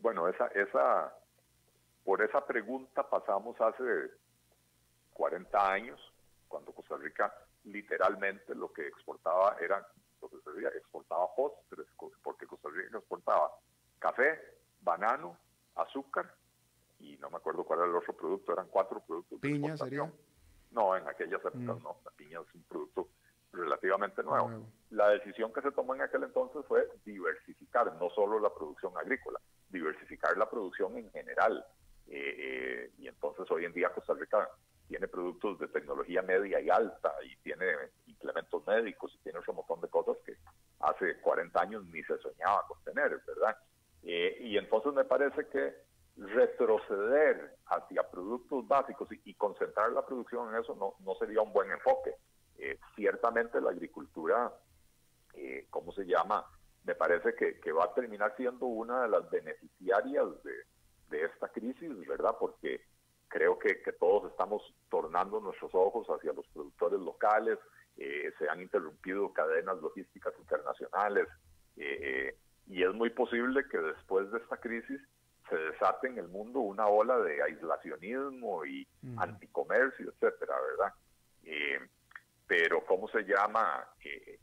Bueno, 0.00 0.28
esa, 0.28 0.46
esa, 0.48 1.12
por 2.04 2.22
esa 2.22 2.44
pregunta 2.46 3.08
pasamos 3.08 3.60
hace 3.60 4.10
40 5.12 5.72
años, 5.72 6.00
cuando 6.48 6.72
Costa 6.72 6.96
Rica 6.96 7.32
literalmente 7.64 8.54
lo 8.54 8.72
que 8.72 8.86
exportaba 8.86 9.56
era, 9.60 9.86
lo 10.22 10.28
que 10.28 10.36
se 10.40 10.50
decía, 10.52 10.68
exportaba 10.70 11.26
postres, 11.34 11.86
porque 12.22 12.46
Costa 12.46 12.68
Rica 12.70 12.98
exportaba 12.98 13.52
café, 13.98 14.38
banano, 14.80 15.36
azúcar 15.76 16.34
y 16.98 17.16
no 17.16 17.30
me 17.30 17.36
acuerdo 17.36 17.64
cuál 17.64 17.80
era 17.80 17.88
el 17.88 17.96
otro 17.96 18.14
producto, 18.14 18.52
eran 18.52 18.68
cuatro 18.68 19.00
productos. 19.00 19.40
¿Piña 19.40 19.76
sería? 19.76 20.10
No, 20.70 20.96
en 20.96 21.06
aquellas 21.08 21.40
épocas 21.40 21.60
mm. 21.60 21.82
no, 21.82 21.96
la 22.04 22.10
piña 22.12 22.40
es 22.40 22.54
un 22.54 22.62
producto 22.64 23.08
relativamente 23.52 24.22
nuevo. 24.22 24.66
La 24.90 25.08
decisión 25.10 25.52
que 25.52 25.62
se 25.62 25.72
tomó 25.72 25.94
en 25.94 26.02
aquel 26.02 26.24
entonces 26.24 26.64
fue 26.66 26.88
diversificar 27.04 27.94
no 27.94 28.10
solo 28.10 28.38
la 28.38 28.52
producción 28.52 28.96
agrícola, 28.96 29.40
diversificar 29.68 30.36
la 30.36 30.48
producción 30.48 30.96
en 30.96 31.10
general. 31.10 31.64
Eh, 32.08 32.34
eh, 32.38 32.90
y 32.98 33.08
entonces 33.08 33.48
hoy 33.50 33.64
en 33.64 33.72
día 33.72 33.92
Costa 33.92 34.14
Rica 34.14 34.48
tiene 34.88 35.06
productos 35.06 35.58
de 35.60 35.68
tecnología 35.68 36.22
media 36.22 36.60
y 36.60 36.68
alta 36.68 37.14
y 37.24 37.36
tiene 37.36 37.66
implementos 38.08 38.66
médicos 38.66 39.14
y 39.14 39.18
tiene 39.22 39.38
un 39.46 39.54
montón 39.54 39.80
de 39.80 39.88
cosas 39.88 40.16
que 40.26 40.34
hace 40.80 41.20
40 41.20 41.60
años 41.60 41.84
ni 41.86 42.02
se 42.02 42.18
soñaba 42.18 42.66
con 42.66 42.82
tener, 42.82 43.20
¿verdad? 43.24 43.56
Eh, 44.02 44.38
y 44.40 44.58
entonces 44.58 44.92
me 44.92 45.04
parece 45.04 45.46
que 45.46 45.74
retroceder 46.16 47.56
hacia 47.66 48.02
productos 48.10 48.66
básicos 48.66 49.08
y, 49.24 49.34
concentrar 49.34 49.92
la 49.92 50.04
producción 50.04 50.52
en 50.52 50.60
eso 50.60 50.74
no, 50.74 50.94
no 51.04 51.14
sería 51.14 51.40
un 51.40 51.52
buen 51.52 51.70
enfoque. 51.70 52.14
Eh, 52.62 52.78
ciertamente 52.94 53.58
la 53.58 53.70
agricultura, 53.70 54.52
eh, 55.32 55.66
¿cómo 55.70 55.92
se 55.92 56.04
llama? 56.04 56.44
Me 56.84 56.94
parece 56.94 57.34
que, 57.34 57.58
que, 57.58 57.72
va 57.72 57.84
a 57.84 57.94
terminar 57.94 58.34
siendo 58.36 58.66
una 58.66 59.04
de 59.04 59.08
las 59.08 59.30
beneficiarias 59.30 60.26
de, 60.42 60.52
de 61.08 61.24
esta 61.24 61.48
crisis, 61.48 62.06
¿verdad? 62.06 62.36
Porque 62.38 62.82
creo 63.28 63.58
que, 63.58 63.80
que, 63.80 63.92
todos 63.94 64.30
estamos 64.30 64.62
tornando 64.90 65.40
nuestros 65.40 65.74
ojos 65.74 66.06
hacia 66.08 66.34
los 66.34 66.46
productores 66.48 67.00
locales, 67.00 67.58
eh, 67.96 68.30
se 68.38 68.46
han 68.50 68.60
interrumpido 68.60 69.32
cadenas 69.32 69.78
logísticas 69.80 70.34
internacionales 70.38 71.28
y 72.66 72.82
es 72.82 72.92
muy 72.92 73.08
posible 73.08 73.66
que 73.70 73.78
después 73.78 74.30
de 74.30 74.38
esta 74.38 74.58
crisis 74.58 75.00
se 75.48 75.56
desate 75.56 76.08
en 76.08 76.18
el 76.18 76.28
mundo 76.28 76.60
una 76.60 76.86
ola 76.86 77.18
de 77.20 77.42
aislacionismo 77.42 78.66
y 78.66 78.86
anticomercio, 79.16 80.10
etcétera, 80.10 80.54
¿verdad? 80.60 80.94
Pero, 82.50 82.84
¿cómo 82.84 83.06
se 83.10 83.22
llama? 83.22 83.86
Eh, 84.04 84.40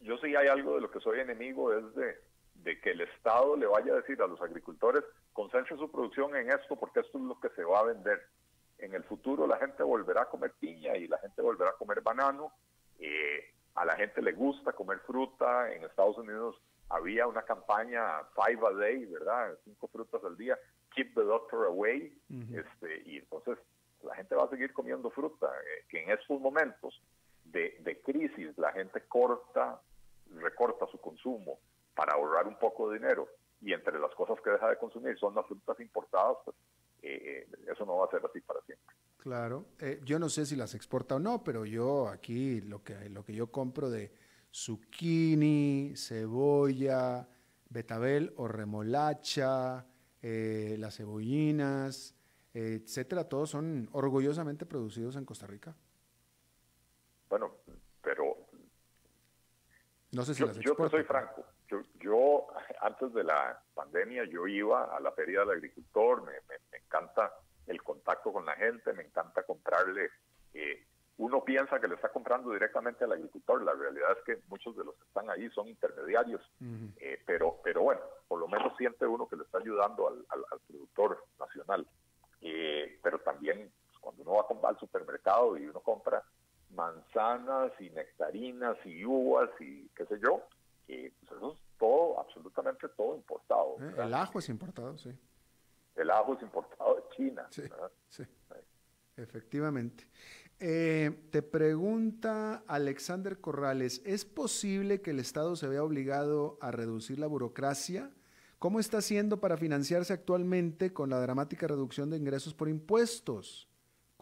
yo 0.00 0.18
sí 0.18 0.34
hay 0.34 0.48
algo 0.48 0.74
de 0.74 0.80
lo 0.80 0.90
que 0.90 0.98
soy 0.98 1.20
enemigo, 1.20 1.72
es 1.72 1.94
de, 1.94 2.16
de 2.54 2.80
que 2.80 2.90
el 2.90 3.02
Estado 3.02 3.56
le 3.56 3.66
vaya 3.66 3.92
a 3.92 3.96
decir 3.98 4.20
a 4.20 4.26
los 4.26 4.42
agricultores, 4.42 5.04
concentre 5.32 5.76
su 5.76 5.88
producción 5.88 6.34
en 6.34 6.48
esto 6.48 6.74
porque 6.74 6.98
esto 6.98 7.16
es 7.16 7.22
lo 7.22 7.38
que 7.38 7.50
se 7.50 7.62
va 7.62 7.78
a 7.78 7.84
vender. 7.84 8.20
En 8.78 8.92
el 8.92 9.04
futuro 9.04 9.46
la 9.46 9.56
gente 9.58 9.84
volverá 9.84 10.22
a 10.22 10.28
comer 10.28 10.52
piña 10.58 10.96
y 10.96 11.06
la 11.06 11.18
gente 11.18 11.42
volverá 11.42 11.70
a 11.70 11.76
comer 11.76 12.00
banano. 12.00 12.50
Eh, 12.98 13.54
a 13.76 13.84
la 13.84 13.94
gente 13.94 14.20
le 14.20 14.32
gusta 14.32 14.72
comer 14.72 14.98
fruta. 15.06 15.72
En 15.72 15.84
Estados 15.84 16.18
Unidos 16.18 16.60
había 16.88 17.28
una 17.28 17.42
campaña 17.42 18.24
five 18.34 18.66
a 18.66 18.72
day, 18.72 19.04
¿verdad? 19.06 19.56
Cinco 19.62 19.86
frutas 19.86 20.24
al 20.24 20.36
día, 20.36 20.58
keep 20.92 21.14
the 21.14 21.22
doctor 21.22 21.66
away, 21.66 22.18
este, 22.52 23.02
y 23.06 23.18
entonces 23.18 23.58
la 24.02 24.16
gente 24.16 24.34
va 24.34 24.44
a 24.44 24.50
seguir 24.50 24.72
comiendo 24.72 25.08
fruta, 25.10 25.46
eh, 25.46 25.84
que 25.88 26.02
en 26.02 26.10
estos 26.10 26.40
momentos 26.40 27.00
de, 27.54 27.78
de, 27.80 28.02
crisis 28.02 28.58
la 28.58 28.72
gente 28.72 29.00
corta, 29.08 29.80
recorta 30.34 30.86
su 30.88 31.00
consumo 31.00 31.60
para 31.94 32.14
ahorrar 32.14 32.46
un 32.46 32.58
poco 32.58 32.90
de 32.90 32.98
dinero, 32.98 33.28
y 33.60 33.72
entre 33.72 33.98
las 33.98 34.14
cosas 34.14 34.38
que 34.42 34.50
deja 34.50 34.68
de 34.68 34.76
consumir 34.76 35.18
son 35.18 35.34
las 35.34 35.46
frutas 35.46 35.80
importadas, 35.80 36.36
pues 36.44 36.56
eh, 37.02 37.46
eh, 37.50 37.72
eso 37.72 37.86
no 37.86 37.96
va 37.96 38.06
a 38.06 38.10
ser 38.10 38.20
así 38.24 38.40
para 38.40 38.60
siempre. 38.62 38.94
Claro, 39.18 39.64
yo 40.04 40.18
no 40.18 40.28
sé 40.28 40.44
si 40.44 40.54
las 40.54 40.74
exporta 40.74 41.14
o 41.14 41.18
no, 41.18 41.42
pero 41.42 41.64
yo 41.64 42.08
aquí 42.08 42.60
lo 42.60 42.84
que, 42.84 43.08
lo 43.08 43.24
que 43.24 43.32
yo 43.32 43.50
compro 43.50 43.88
de 43.88 44.12
zucchini, 44.52 45.94
cebolla, 45.96 47.26
betabel 47.70 48.34
o 48.36 48.48
remolacha, 48.48 49.86
eh, 50.20 50.76
las 50.78 50.96
cebollinas, 50.96 52.14
etcétera, 52.52 53.24
todos 53.24 53.48
son 53.50 53.88
orgullosamente 53.92 54.66
producidos 54.66 55.16
en 55.16 55.24
Costa 55.24 55.46
Rica. 55.46 55.74
Bueno, 57.34 57.52
pero 58.00 58.36
no 60.12 60.22
sé 60.22 60.34
si 60.34 60.40
yo, 60.42 60.46
las 60.46 60.56
yo 60.58 60.76
soy 60.88 61.02
franco. 61.02 61.44
Yo, 61.98 62.46
antes 62.80 63.12
de 63.12 63.24
la 63.24 63.60
pandemia 63.74 64.22
yo 64.26 64.46
iba 64.46 64.84
a 64.96 65.00
la 65.00 65.10
feria 65.10 65.40
del 65.40 65.50
agricultor, 65.50 66.22
me, 66.22 66.34
encanta 66.78 67.32
el 67.66 67.82
contacto 67.82 68.32
con 68.32 68.46
la 68.46 68.54
gente, 68.54 68.92
me 68.92 69.02
encanta 69.02 69.42
comprarle 69.42 70.10
eh, 70.52 70.86
uno 71.16 71.42
piensa 71.42 71.80
que 71.80 71.88
le 71.88 71.96
está 71.96 72.10
comprando 72.10 72.52
directamente 72.52 73.02
al 73.02 73.10
agricultor, 73.10 73.64
la 73.64 73.74
realidad 73.74 74.12
es 74.12 74.24
que 74.24 74.40
muchos 74.46 74.76
de 74.76 74.84
los 74.84 74.94
que 74.94 75.02
están 75.02 75.28
ahí 75.28 75.50
son 75.50 75.66
intermediarios, 75.66 76.40
eh, 76.98 77.20
pero, 77.26 77.58
pero 77.64 77.82
bueno, 77.82 78.00
por 78.28 78.38
lo 78.38 78.46
menos 78.46 78.76
siente 78.76 79.06
uno 79.06 79.28
que 79.28 79.34
le 79.34 79.42
está 79.42 79.58
ayudando 79.58 80.06
al, 80.06 80.60
productor 80.68 81.24
nacional. 81.40 81.84
Eh, 82.40 83.00
pero 83.02 83.18
también 83.18 83.72
pues, 83.86 83.98
cuando 83.98 84.22
uno 84.22 84.60
va 84.62 84.68
al 84.68 84.78
supermercado 84.78 85.56
y 85.56 85.66
uno 85.66 85.80
compra 85.80 86.22
manzanas 86.74 87.72
y 87.80 87.90
nectarinas 87.90 88.76
y 88.84 89.04
uvas 89.04 89.50
y 89.60 89.88
qué 89.96 90.06
sé 90.06 90.18
yo, 90.22 90.42
eh, 90.88 91.12
pues 91.20 91.38
eso 91.38 91.52
es 91.52 91.58
todo, 91.78 92.20
absolutamente 92.20 92.88
todo 92.90 93.16
importado. 93.16 93.76
el 93.78 94.14
ajo 94.14 94.38
es 94.38 94.48
importado, 94.48 94.96
sí. 94.98 95.10
El 95.96 96.10
ajo 96.10 96.34
es 96.34 96.42
importado 96.42 96.96
de 96.96 97.02
China. 97.16 97.46
Sí, 97.50 97.62
sí. 98.08 98.24
efectivamente. 99.16 100.08
Eh, 100.60 101.28
te 101.30 101.42
pregunta 101.42 102.64
Alexander 102.66 103.40
Corrales, 103.40 104.02
¿es 104.04 104.24
posible 104.24 105.02
que 105.02 105.10
el 105.10 105.20
Estado 105.20 105.56
se 105.56 105.68
vea 105.68 105.82
obligado 105.82 106.58
a 106.60 106.70
reducir 106.70 107.18
la 107.18 107.26
burocracia? 107.26 108.10
¿Cómo 108.58 108.80
está 108.80 108.98
haciendo 108.98 109.40
para 109.40 109.56
financiarse 109.56 110.12
actualmente 110.12 110.92
con 110.92 111.10
la 111.10 111.20
dramática 111.20 111.66
reducción 111.66 112.10
de 112.10 112.16
ingresos 112.16 112.54
por 112.54 112.68
impuestos? 112.68 113.68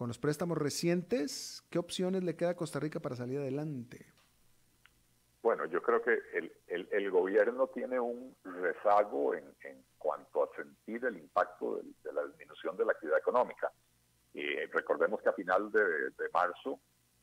Con 0.02 0.08
los 0.08 0.18
préstamos 0.18 0.58
recientes, 0.58 1.62
¿qué 1.70 1.78
opciones 1.78 2.24
le 2.24 2.34
queda 2.34 2.50
a 2.50 2.56
Costa 2.56 2.80
Rica 2.80 2.98
para 2.98 3.14
salir 3.14 3.38
adelante? 3.38 4.04
Bueno, 5.44 5.64
yo 5.66 5.80
creo 5.80 6.02
que 6.02 6.18
el, 6.66 7.10
gobierno 7.12 7.68
tiene 7.68 8.00
un 8.00 8.34
rezago 8.42 9.32
en, 9.36 9.44
cuanto 9.98 10.42
a 10.42 10.56
sentir 10.56 11.04
el 11.04 11.18
impacto 11.18 11.80
de 12.02 12.12
la 12.12 12.26
disminución 12.26 12.76
de 12.76 12.84
la 12.84 12.90
actividad 12.90 13.20
económica 13.20 13.70
eh, 14.34 14.68
recordemos 14.72 15.22
que 15.22 15.28
a 15.28 15.34
final 15.34 15.70
de, 15.70 16.10
marzo 16.34 16.80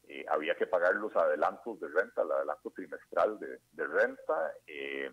eh, 0.07 0.25
había 0.29 0.55
que 0.55 0.65
pagar 0.65 0.95
los 0.95 1.13
adelantos 1.17 1.81
de 1.81 1.89
renta, 1.89 2.21
el 2.21 2.31
adelanto 2.31 2.71
trimestral 2.71 3.39
de, 3.39 3.88
renta, 3.88 4.53
eh, 4.67 5.12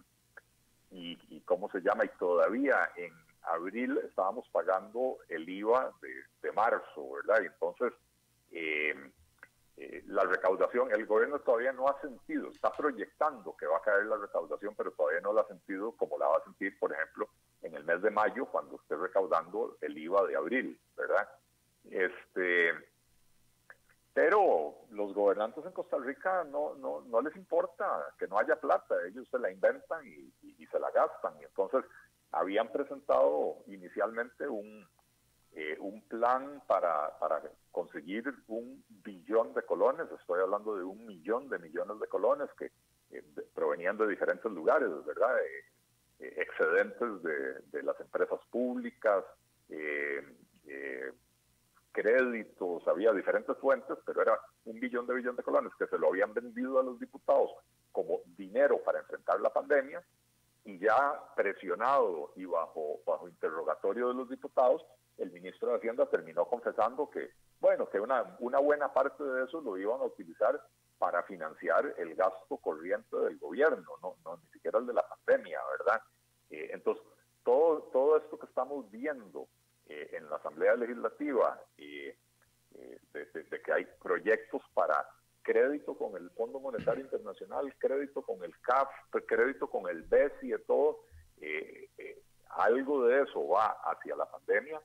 y, 0.93 1.41
cómo 1.41 1.69
se 1.73 1.81
llama, 1.81 2.05
y 2.05 2.11
todavía 2.17 2.91
en 2.95 3.13
abril 3.47 3.99
estábamos 4.05 4.49
pagando 4.51 5.19
el 5.29 5.49
IVA 5.49 5.93
de, 6.01 6.53
marzo, 6.53 7.11
¿verdad? 7.13 7.43
Y 7.43 7.47
entonces, 7.47 7.93
la 10.07 10.25
recaudación, 10.25 10.91
el 10.93 11.05
gobierno 11.07 11.39
todavía 11.41 11.73
no 11.73 11.89
ha 11.89 12.01
sentido, 12.01 12.51
está 12.51 12.73
proyectando 12.73 13.57
que 13.57 13.67
va 13.67 13.79
a 13.79 13.83
caer 13.83 14.07
la 14.07 14.17
recaudación, 14.17 14.75
pero 14.75 14.93
todavía 14.93 15.21
no 15.21 15.33
la 15.33 15.43
ha 15.43 15.47
sentido 15.49 15.93
como 15.93 16.19
la 16.19 16.29
va 16.29 16.39
a 16.39 16.45
sentir, 16.45 16.79
por 16.79 16.93
ejemplo, 16.93 17.29
en 17.63 17.75
el 17.75 17.85
mes 17.85 18.01
de 18.01 18.11
mayo, 18.11 18.47
cuando 18.47 18.77
esté 18.77 18.97
recaudando 18.97 19.77
el 19.81 19.99
IVA 19.99 20.27
de 20.27 20.37
abril, 20.37 20.81
¿verdad? 20.97 21.29
Este, 21.91 22.73
pero 24.17 24.75
los 24.93 25.13
gobernantes 25.13 25.63
en 25.67 25.73
Costa 25.73 25.99
Rica 25.99 26.43
no, 26.45 26.75
no, 26.77 27.03
no 27.03 27.21
les 27.21 27.37
importa 27.37 28.15
que 28.19 28.27
no 28.27 28.39
haya 28.39 28.59
plata, 28.59 28.95
ellos 29.07 29.29
se 29.31 29.39
la 29.39 29.51
inventan 29.51 30.07
y, 30.07 30.33
se 30.67 30.81
la 30.81 30.91
gastan. 30.91 31.35
Y 31.39 31.45
entonces 31.45 31.85
habían 32.33 32.71
presentado 32.71 33.59
inicialmente 33.67 34.47
un, 34.49 34.87
eh, 35.53 35.77
un 35.81 36.03
plan 36.03 36.63
para, 36.67 37.19
para 37.19 37.43
conseguir 37.71 38.25
un 38.49 38.85
billón 38.89 39.55
de 39.55 39.63
colones, 39.63 40.07
estoy 40.21 40.41
hablando 40.41 40.77
de 40.77 40.85
un 40.85 41.07
millón 41.07 41.49
de 41.49 41.59
millones 41.59 41.99
de 41.99 42.09
colones 42.09 42.51
que 42.59 42.71
eh, 43.11 43.23
provenían 43.55 43.97
de 43.97 44.07
diferentes 44.07 44.51
lugares, 44.53 44.89
¿verdad? 45.07 45.35
Eh, 45.39 45.65
excedentes 46.19 47.23
de, 47.23 47.61
de, 47.73 47.83
las 47.83 47.99
empresas 48.01 48.41
públicas, 48.51 49.25
créditos, 51.93 52.87
había 52.87 53.13
diferentes 53.13 53.57
fuentes, 53.57 53.97
pero 54.05 54.21
era 54.21 54.39
un 54.67 54.79
billón 54.79 55.07
de 55.07 55.15
billón 55.15 55.37
de 55.37 55.43
colones 55.43 55.73
que 55.79 55.87
se 55.87 55.99
lo 55.99 56.09
habían 56.09 56.35
vendido 56.35 56.79
a 56.79 56.83
los 56.83 57.01
diputados 57.01 57.51
como 57.93 58.21
dinero 58.37 58.83
para 58.85 58.99
enfrentar 58.99 59.41
la 59.41 59.51
pandemia 59.51 60.03
y 60.67 60.79
ya 60.79 61.21
presionado 61.35 62.33
y 62.37 62.45
bajo, 62.45 63.01
bajo 63.07 63.29
interrogatorio 63.29 64.09
de 64.09 64.15
los 64.15 64.29
diputados, 64.29 64.85
el 65.17 65.31
ministro 65.31 65.71
de 65.71 65.77
Hacienda 65.77 66.07
terminó 66.07 66.45
confesando 66.45 67.09
que, 67.09 67.31
bueno, 67.61 67.89
que 67.89 68.01
una, 68.01 68.37
una 68.41 68.59
buena 68.59 68.93
parte 68.93 69.25
de 69.25 69.45
eso 69.45 69.61
lo 69.61 69.79
iban 69.79 70.01
a 70.01 70.05
utilizar 70.05 70.61
para 70.99 71.23
financiar 71.23 71.95
el 71.99 72.15
gasto 72.15 72.57
corriente 72.59 73.17
del 73.17 73.39
gobierno, 73.39 73.93
no, 74.03 74.17
no 74.25 74.37
ni 74.37 74.51
siquiera 74.51 74.79
el 74.79 74.87
de 74.87 74.95
la 74.95 75.07
pandemia, 75.09 75.61
¿verdad? 75.79 76.03
Eh, 76.51 76.71
entonces, 76.73 77.05
todo, 77.45 77.83
todo 77.93 78.17
esto 78.17 78.39
que 78.39 78.47
estamos 78.47 78.91
viendo 78.91 79.49
eh, 79.87 80.11
en 80.15 80.29
la 80.29 80.37
Asamblea 80.37 80.75
Legislativa, 80.75 81.61
eh, 81.79 82.19
de, 83.13 83.63
que 83.63 83.73
hay 83.73 83.87
proyectos 84.03 84.63
para 84.75 85.09
crédito 85.47 85.97
con 85.97 86.17
el 86.17 86.29
Fondo 86.31 86.59
Monetario 86.59 87.05
Internacional, 87.05 87.73
crédito 87.79 88.23
con 88.23 88.43
el 88.43 88.53
CAF, 88.61 88.89
crédito 89.27 89.71
con 89.71 89.89
el 89.89 90.03
BES 90.03 90.33
y 90.43 90.49
de 90.49 90.59
todo, 90.59 91.05
algo 92.51 93.07
de 93.07 93.23
eso 93.23 93.47
va 93.47 93.77
hacia 93.85 94.17
la 94.17 94.29
pandemia 94.29 94.81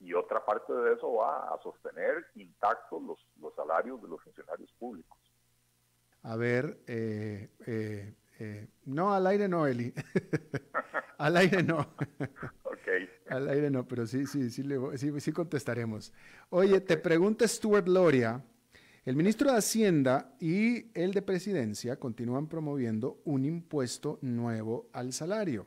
y 0.00 0.12
otra 0.12 0.44
parte 0.44 0.72
de 0.72 0.94
eso 0.94 1.14
va 1.14 1.48
a 1.48 1.58
sostener 1.62 2.26
intactos 2.34 3.02
los, 3.02 3.18
los 3.40 3.54
salarios 3.54 4.00
de 4.02 4.08
los 4.08 4.22
funcionarios 4.22 4.70
públicos. 4.78 5.18
A 6.22 6.36
ver, 6.36 6.78
eh, 6.86 7.50
eh, 7.66 8.14
eh, 8.38 8.68
no, 8.86 9.14
al 9.14 9.26
aire 9.26 9.48
no, 9.48 9.66
Eli. 9.66 9.92
al 11.18 11.36
aire 11.36 11.62
no. 11.62 11.78
ok. 12.62 12.88
Al 13.28 13.48
aire 13.48 13.70
no, 13.70 13.86
pero 13.86 14.06
sí, 14.06 14.26
sí, 14.26 14.50
sí, 14.50 14.64
sí, 14.96 15.20
sí 15.20 15.32
contestaremos. 15.32 16.12
Oye, 16.50 16.80
te 16.80 16.96
pregunta 16.96 17.46
Stuart 17.46 17.88
Loria. 17.88 18.42
El 19.04 19.16
ministro 19.16 19.52
de 19.52 19.58
Hacienda 19.58 20.34
y 20.40 20.90
el 20.98 21.12
de 21.12 21.20
Presidencia 21.20 21.96
continúan 21.96 22.48
promoviendo 22.48 23.20
un 23.26 23.44
impuesto 23.44 24.18
nuevo 24.22 24.88
al 24.94 25.12
salario. 25.12 25.66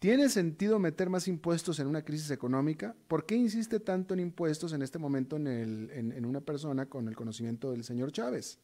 ¿Tiene 0.00 0.28
sentido 0.28 0.80
meter 0.80 1.08
más 1.08 1.28
impuestos 1.28 1.78
en 1.78 1.86
una 1.86 2.04
crisis 2.04 2.32
económica? 2.32 2.96
¿Por 3.06 3.24
qué 3.24 3.36
insiste 3.36 3.78
tanto 3.78 4.14
en 4.14 4.20
impuestos 4.20 4.72
en 4.72 4.82
este 4.82 4.98
momento 4.98 5.36
en, 5.36 5.46
en, 5.46 6.26
una 6.26 6.40
persona 6.40 6.86
con 6.86 7.06
el 7.06 7.14
conocimiento 7.14 7.70
del 7.70 7.84
señor 7.84 8.10
Chávez? 8.10 8.60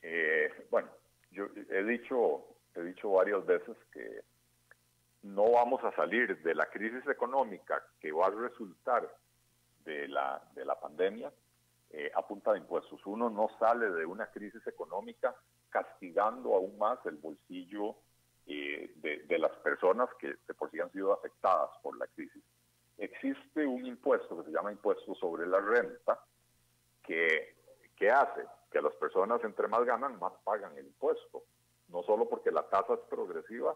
Eh, 0.00 0.50
bueno, 0.70 0.90
yo 1.32 1.48
he 1.68 1.82
dicho, 1.82 2.44
he 2.76 2.82
dicho 2.82 3.10
varias 3.10 3.44
veces 3.44 3.76
que 3.92 4.20
no 5.24 5.50
vamos 5.50 5.82
a 5.82 5.90
salir 5.96 6.40
de 6.44 6.54
la 6.54 6.66
crisis 6.70 7.04
económica 7.08 7.84
que 7.98 8.12
va 8.12 8.28
a 8.28 8.30
resultar 8.30 9.12
de 9.84 10.06
la, 10.06 10.40
de 10.54 10.64
la 10.64 10.78
pandemia 10.78 11.32
eh, 11.96 12.10
a 12.12 12.26
punta 12.26 12.52
de 12.52 12.58
impuestos. 12.58 13.00
Uno 13.06 13.30
no 13.30 13.48
sale 13.60 13.88
de 13.88 14.04
una 14.04 14.26
crisis 14.26 14.66
económica 14.66 15.32
castigando 15.68 16.56
aún 16.56 16.76
más 16.76 16.98
el 17.06 17.16
bolsillo 17.18 17.94
eh, 18.46 18.92
de, 18.96 19.38
las 19.38 19.52
personas 19.58 20.08
que 20.18 20.26
de 20.26 20.54
por 20.54 20.72
sí 20.72 20.80
han 20.80 20.90
sido 20.90 21.12
afectadas 21.12 21.70
por 21.84 21.96
la 21.96 22.08
crisis. 22.08 22.42
Existe 22.98 23.64
un 23.64 23.86
impuesto 23.86 24.36
que 24.38 24.44
se 24.44 24.50
llama 24.50 24.72
impuesto 24.72 25.14
sobre 25.14 25.46
la 25.46 25.60
renta 25.60 26.18
que, 27.00 27.54
que 27.96 28.10
hace 28.10 28.44
que 28.72 28.82
las 28.82 28.94
personas 28.94 29.44
entre 29.44 29.68
más 29.68 29.84
ganan, 29.84 30.18
más 30.18 30.32
pagan 30.42 30.76
el 30.76 30.86
impuesto. 30.86 31.44
No 31.90 32.02
solo 32.02 32.28
porque 32.28 32.50
la 32.50 32.68
tasa 32.68 32.94
es 32.94 33.00
progresiva, 33.08 33.72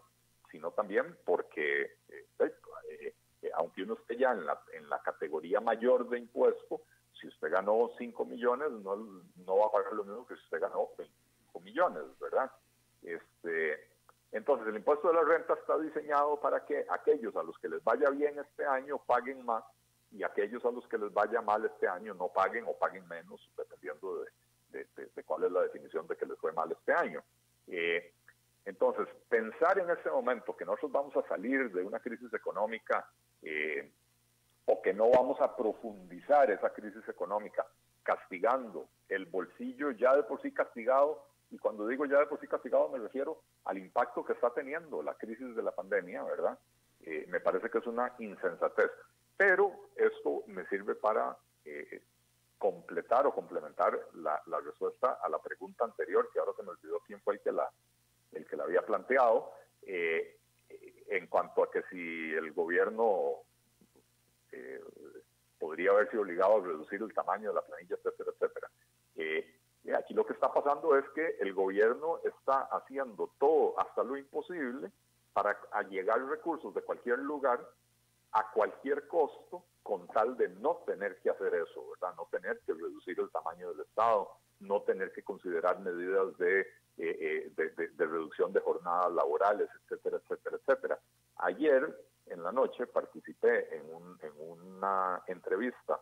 sino 0.51 0.71
también 0.71 1.17
porque, 1.23 1.99
eh, 2.09 2.25
eh, 2.41 3.51
aunque 3.53 3.83
uno 3.83 3.93
esté 3.93 4.17
ya 4.17 4.33
en 4.33 4.45
la, 4.45 4.61
en 4.73 4.89
la 4.89 5.01
categoría 5.01 5.61
mayor 5.61 6.09
de 6.09 6.19
impuesto, 6.19 6.81
si 7.19 7.27
usted 7.27 7.51
ganó 7.51 7.89
5 7.97 8.25
millones, 8.25 8.71
no, 8.71 8.95
no 8.95 9.57
va 9.57 9.67
a 9.67 9.71
pagar 9.71 9.93
lo 9.93 10.03
mismo 10.03 10.25
que 10.25 10.35
si 10.35 10.43
usted 10.43 10.61
ganó 10.61 10.89
25 10.97 11.59
millones, 11.61 12.03
¿verdad? 12.19 12.51
Este, 13.01 13.89
entonces, 14.31 14.67
el 14.67 14.75
impuesto 14.75 15.07
de 15.07 15.15
la 15.15 15.23
renta 15.23 15.53
está 15.53 15.77
diseñado 15.79 16.39
para 16.39 16.65
que 16.65 16.85
aquellos 16.89 17.35
a 17.35 17.43
los 17.43 17.57
que 17.59 17.69
les 17.69 17.83
vaya 17.83 18.09
bien 18.11 18.37
este 18.39 18.65
año 18.65 18.99
paguen 18.99 19.43
más 19.45 19.63
y 20.11 20.23
aquellos 20.23 20.63
a 20.65 20.71
los 20.71 20.87
que 20.87 20.97
les 20.97 21.11
vaya 21.13 21.41
mal 21.41 21.65
este 21.65 21.87
año 21.87 22.13
no 22.13 22.29
paguen 22.29 22.65
o 22.67 22.77
paguen 22.77 23.07
menos, 23.07 23.49
dependiendo 23.57 24.23
de, 24.71 25.23
cuál 25.25 25.43
es 25.43 25.51
la 25.51 25.61
definición 25.61 26.07
de 26.07 26.15
que 26.15 26.25
les 26.25 26.37
fue 26.37 26.51
mal 26.53 26.71
este 26.71 26.93
año. 26.93 27.23
Eh, 27.67 28.13
entonces, 28.65 29.07
pensar 29.29 29.79
en 29.79 29.89
ese 29.89 30.09
momento 30.09 30.55
que 30.55 30.65
nosotros 30.65 30.91
vamos 30.91 31.15
a 31.17 31.27
salir 31.27 31.71
de 31.71 31.81
una 31.83 31.99
crisis 31.99 32.31
económica 32.33 33.09
eh, 33.41 33.91
o 34.71 34.81
que 34.83 34.93
no 34.93 35.09
vamos 35.09 35.41
a 35.41 35.55
profundizar 35.55 36.51
esa 36.51 36.69
crisis 36.69 37.07
económica 37.09 37.65
castigando 38.03 38.87
el 39.07 39.25
bolsillo 39.25 39.89
ya 39.91 40.15
de 40.15 40.21
por 40.23 40.39
sí 40.43 40.53
castigado 40.53 41.25
y 41.49 41.57
cuando 41.57 41.87
digo 41.87 42.05
ya 42.05 42.19
de 42.19 42.27
por 42.27 42.39
sí 42.39 42.47
castigado 42.47 42.87
me 42.89 42.99
refiero 42.99 43.41
al 43.65 43.79
impacto 43.79 44.23
que 44.23 44.33
está 44.33 44.53
teniendo 44.53 45.01
la 45.01 45.15
crisis 45.15 45.55
de 45.55 45.63
la 45.63 45.71
pandemia, 45.71 46.21
¿verdad? 46.23 46.59
Eh, 47.01 47.25
me 47.29 47.39
parece 47.39 47.71
que 47.71 47.79
es 47.79 47.87
una 47.87 48.13
insensatez. 48.19 48.91
Pero 49.35 49.89
esto 49.95 50.43
me 50.45 50.67
sirve 50.67 50.93
para 50.93 51.35
eh, 51.65 52.03
completar 52.59 53.25
o 53.25 53.33
complementar 53.33 53.99
la, 54.15 54.39
respuesta 54.63 55.17
a 55.19 55.29
la 55.29 55.39
pregunta 55.39 55.85
anterior, 55.85 56.29
que 56.31 56.39
ahora 56.39 56.51
se 56.55 56.61
me 56.61 56.69
olvidó 56.69 56.99
quién 57.07 57.19
fue 57.21 57.35
el 57.35 57.39
que 57.39 57.51
la, 57.51 57.67
el 58.33 58.45
que 58.45 58.55
la 58.55 58.65
había 58.65 58.85
planteado, 58.85 59.51
eh, 59.81 60.37
en 61.07 61.25
cuanto 61.25 61.63
a 61.63 61.71
que 61.71 61.81
si 61.89 62.33
el 62.33 62.51
gobierno 62.51 63.45
podría 65.59 65.91
haberse 65.91 66.17
obligado 66.17 66.57
a 66.57 66.65
reducir 66.65 67.01
el 67.01 67.13
tamaño 67.13 67.49
de 67.49 67.55
la 67.55 67.61
planilla, 67.61 67.95
etcétera, 67.95 68.31
etcétera. 68.31 68.69
Aquí 69.97 70.13
lo 70.13 70.25
que 70.25 70.33
está 70.33 70.51
pasando 70.53 70.95
es 70.97 71.05
que 71.09 71.37
el 71.39 71.53
gobierno 71.53 72.19
está 72.23 72.61
haciendo 72.71 73.31
todo 73.39 73.79
hasta 73.79 74.03
lo 74.03 74.17
imposible 74.17 74.91
para 75.33 75.57
llegar 75.89 76.21
recursos 76.25 76.73
de 76.73 76.81
cualquier 76.81 77.19
lugar 77.19 77.59
a 78.31 78.51
cualquier 78.51 79.07
costo 79.07 79.65
con 79.83 80.07
tal 80.07 80.37
de 80.37 80.49
no 80.49 80.83
tener 80.85 81.19
que 81.21 81.29
hacer 81.29 81.53
eso, 81.55 81.89
¿verdad? 81.89 82.15
No 82.15 82.27
tener 82.29 82.59
que 82.65 82.73
reducir 82.73 83.19
el 83.19 83.29
tamaño 83.31 83.71
del 83.71 83.81
Estado, 83.81 84.29
no 84.59 84.81
tener 84.83 85.11
que 85.13 85.23
considerar 85.23 85.79
medidas 85.79 86.37
de, 86.37 86.61
eh, 86.97 87.51
eh, 87.57 87.91
reducción 87.97 88.53
de 88.53 88.59
jornadas 88.59 89.11
laborales, 89.13 89.69
etcétera, 89.83 90.17
etcétera, 90.17 90.57
etcétera. 90.57 90.99
Ayer 91.37 91.97
en 92.29 92.43
la 92.43 92.51
noche 92.51 92.87
participé 92.87 93.75
en, 93.75 93.85
en 94.21 94.33
una 94.39 95.21
entrevista 95.27 95.99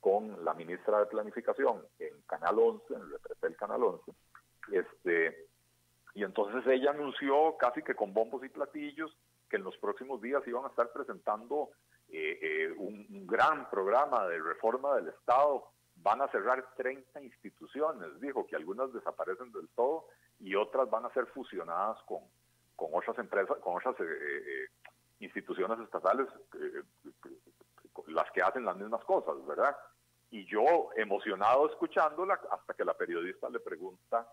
con 0.00 0.44
la 0.44 0.54
ministra 0.54 1.00
de 1.00 1.06
Planificación 1.06 1.86
en 1.98 2.22
Canal 2.22 2.58
11, 2.58 2.94
en 2.94 3.02
el 3.42 3.56
Canal 3.56 3.84
11, 3.84 4.12
este, 4.72 5.46
y 6.14 6.24
entonces 6.24 6.66
ella 6.66 6.90
anunció 6.90 7.56
casi 7.58 7.82
que 7.82 7.94
con 7.94 8.12
bombos 8.12 8.44
y 8.44 8.48
platillos 8.48 9.16
que 9.48 9.56
en 9.56 9.64
los 9.64 9.76
próximos 9.78 10.20
días 10.22 10.46
iban 10.46 10.64
a 10.64 10.68
estar 10.68 10.92
presentando 10.92 11.70
eh, 12.08 12.38
eh, 12.40 12.74
un, 12.76 13.26
gran 13.26 13.68
programa 13.70 14.26
de 14.26 14.40
reforma 14.40 14.96
del 14.96 15.08
Estado. 15.08 15.64
Van 15.96 16.22
a 16.22 16.28
cerrar 16.28 16.74
30 16.76 17.20
instituciones, 17.20 18.20
dijo 18.20 18.46
que 18.46 18.56
algunas 18.56 18.92
desaparecen 18.92 19.52
del 19.52 19.68
todo 19.70 20.06
y 20.38 20.54
otras 20.54 20.88
van 20.88 21.04
a 21.04 21.12
ser 21.12 21.26
fusionadas 21.26 22.00
con, 22.04 22.22
con 22.74 22.88
otras 22.92 23.18
empresas, 23.18 23.58
con 23.58 23.76
otras 23.76 23.94
eh, 24.00 24.66
instituciones 25.20 25.78
estatales 25.80 26.26
las 28.08 28.30
que 28.32 28.42
hacen 28.42 28.64
las 28.64 28.76
mismas 28.76 29.04
cosas, 29.04 29.36
¿verdad? 29.46 29.76
Y 30.30 30.44
yo 30.46 30.90
emocionado 30.96 31.68
escuchándola 31.68 32.40
hasta 32.50 32.74
que 32.74 32.84
la 32.84 32.94
periodista 32.94 33.48
le 33.48 33.60
pregunta, 33.60 34.26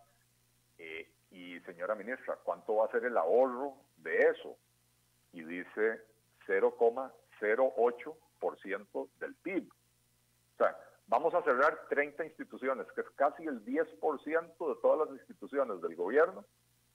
eh, 0.78 1.12
y 1.32 1.60
señora 1.62 1.96
ministra, 1.96 2.38
¿cuánto 2.44 2.76
va 2.78 2.86
a 2.86 2.92
ser 2.92 3.06
el 3.06 3.18
ahorro 3.18 3.74
de 3.98 4.30
eso? 4.30 4.56
Y 5.34 5.44
dice 5.44 6.02
0,08% 6.46 9.10
del 9.20 9.36
PIB. 9.36 9.70
O 9.70 10.58
sea, 10.58 10.80
vamos 11.08 11.34
a 11.34 11.42
cerrar 11.44 11.88
30 11.90 12.24
instituciones, 12.26 12.88
que 12.94 13.02
es 13.02 13.10
casi 13.12 13.44
el 13.44 13.66
10% 13.66 14.68
de 14.68 14.76
todas 14.82 15.10
las 15.10 15.20
instituciones 15.20 15.82
del 15.82 15.96
gobierno, 15.96 16.46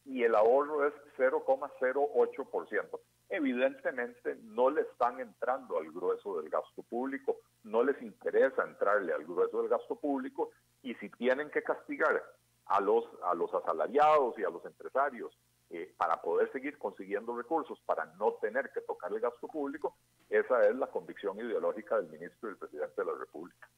y 0.05 0.25
el 0.25 0.35
ahorro 0.35 0.85
es 0.87 0.93
0,08%. 1.17 3.01
Evidentemente 3.35 4.37
no 4.43 4.69
le 4.69 4.83
están 4.83 5.19
entrando 5.19 5.79
al 5.79 5.91
grueso 5.91 6.39
del 6.39 6.51
gasto 6.51 6.83
público, 6.83 7.39
no 7.65 7.83
les 7.83 8.01
interesa 8.03 8.63
entrarle 8.63 9.15
al 9.15 9.25
grueso 9.25 9.63
del 9.63 9.71
gasto 9.71 9.97
público 9.97 10.51
y 10.83 10.95
si 10.97 11.09
tienen 11.09 11.51
que 11.51 11.63
castigar 11.63 12.23
a 12.67 12.81
los, 12.83 13.07
a 13.25 13.35
los 13.35 13.53
asalariados 13.55 14.39
y 14.39 14.45
a 14.45 14.51
los 14.51 14.63
empresarios 14.67 15.35
eh, 15.71 15.95
para 15.97 16.21
poder 16.21 16.53
seguir 16.53 16.77
consiguiendo 16.77 17.35
recursos, 17.35 17.81
para 17.87 18.05
no 18.19 18.35
tener 18.35 18.71
que 18.71 18.83
tocar 18.83 19.11
el 19.11 19.21
gasto 19.21 19.49
público, 19.49 19.97
esa 20.29 20.69
es 20.69 20.77
la 20.77 20.89
convicción 20.89 21.39
ideológica 21.39 21.97
del 21.97 22.11
ministro 22.11 22.51
y 22.51 22.53
del 22.53 22.59
presidente 22.59 23.01
de 23.01 23.05
la 23.07 23.19
República. 23.19 23.71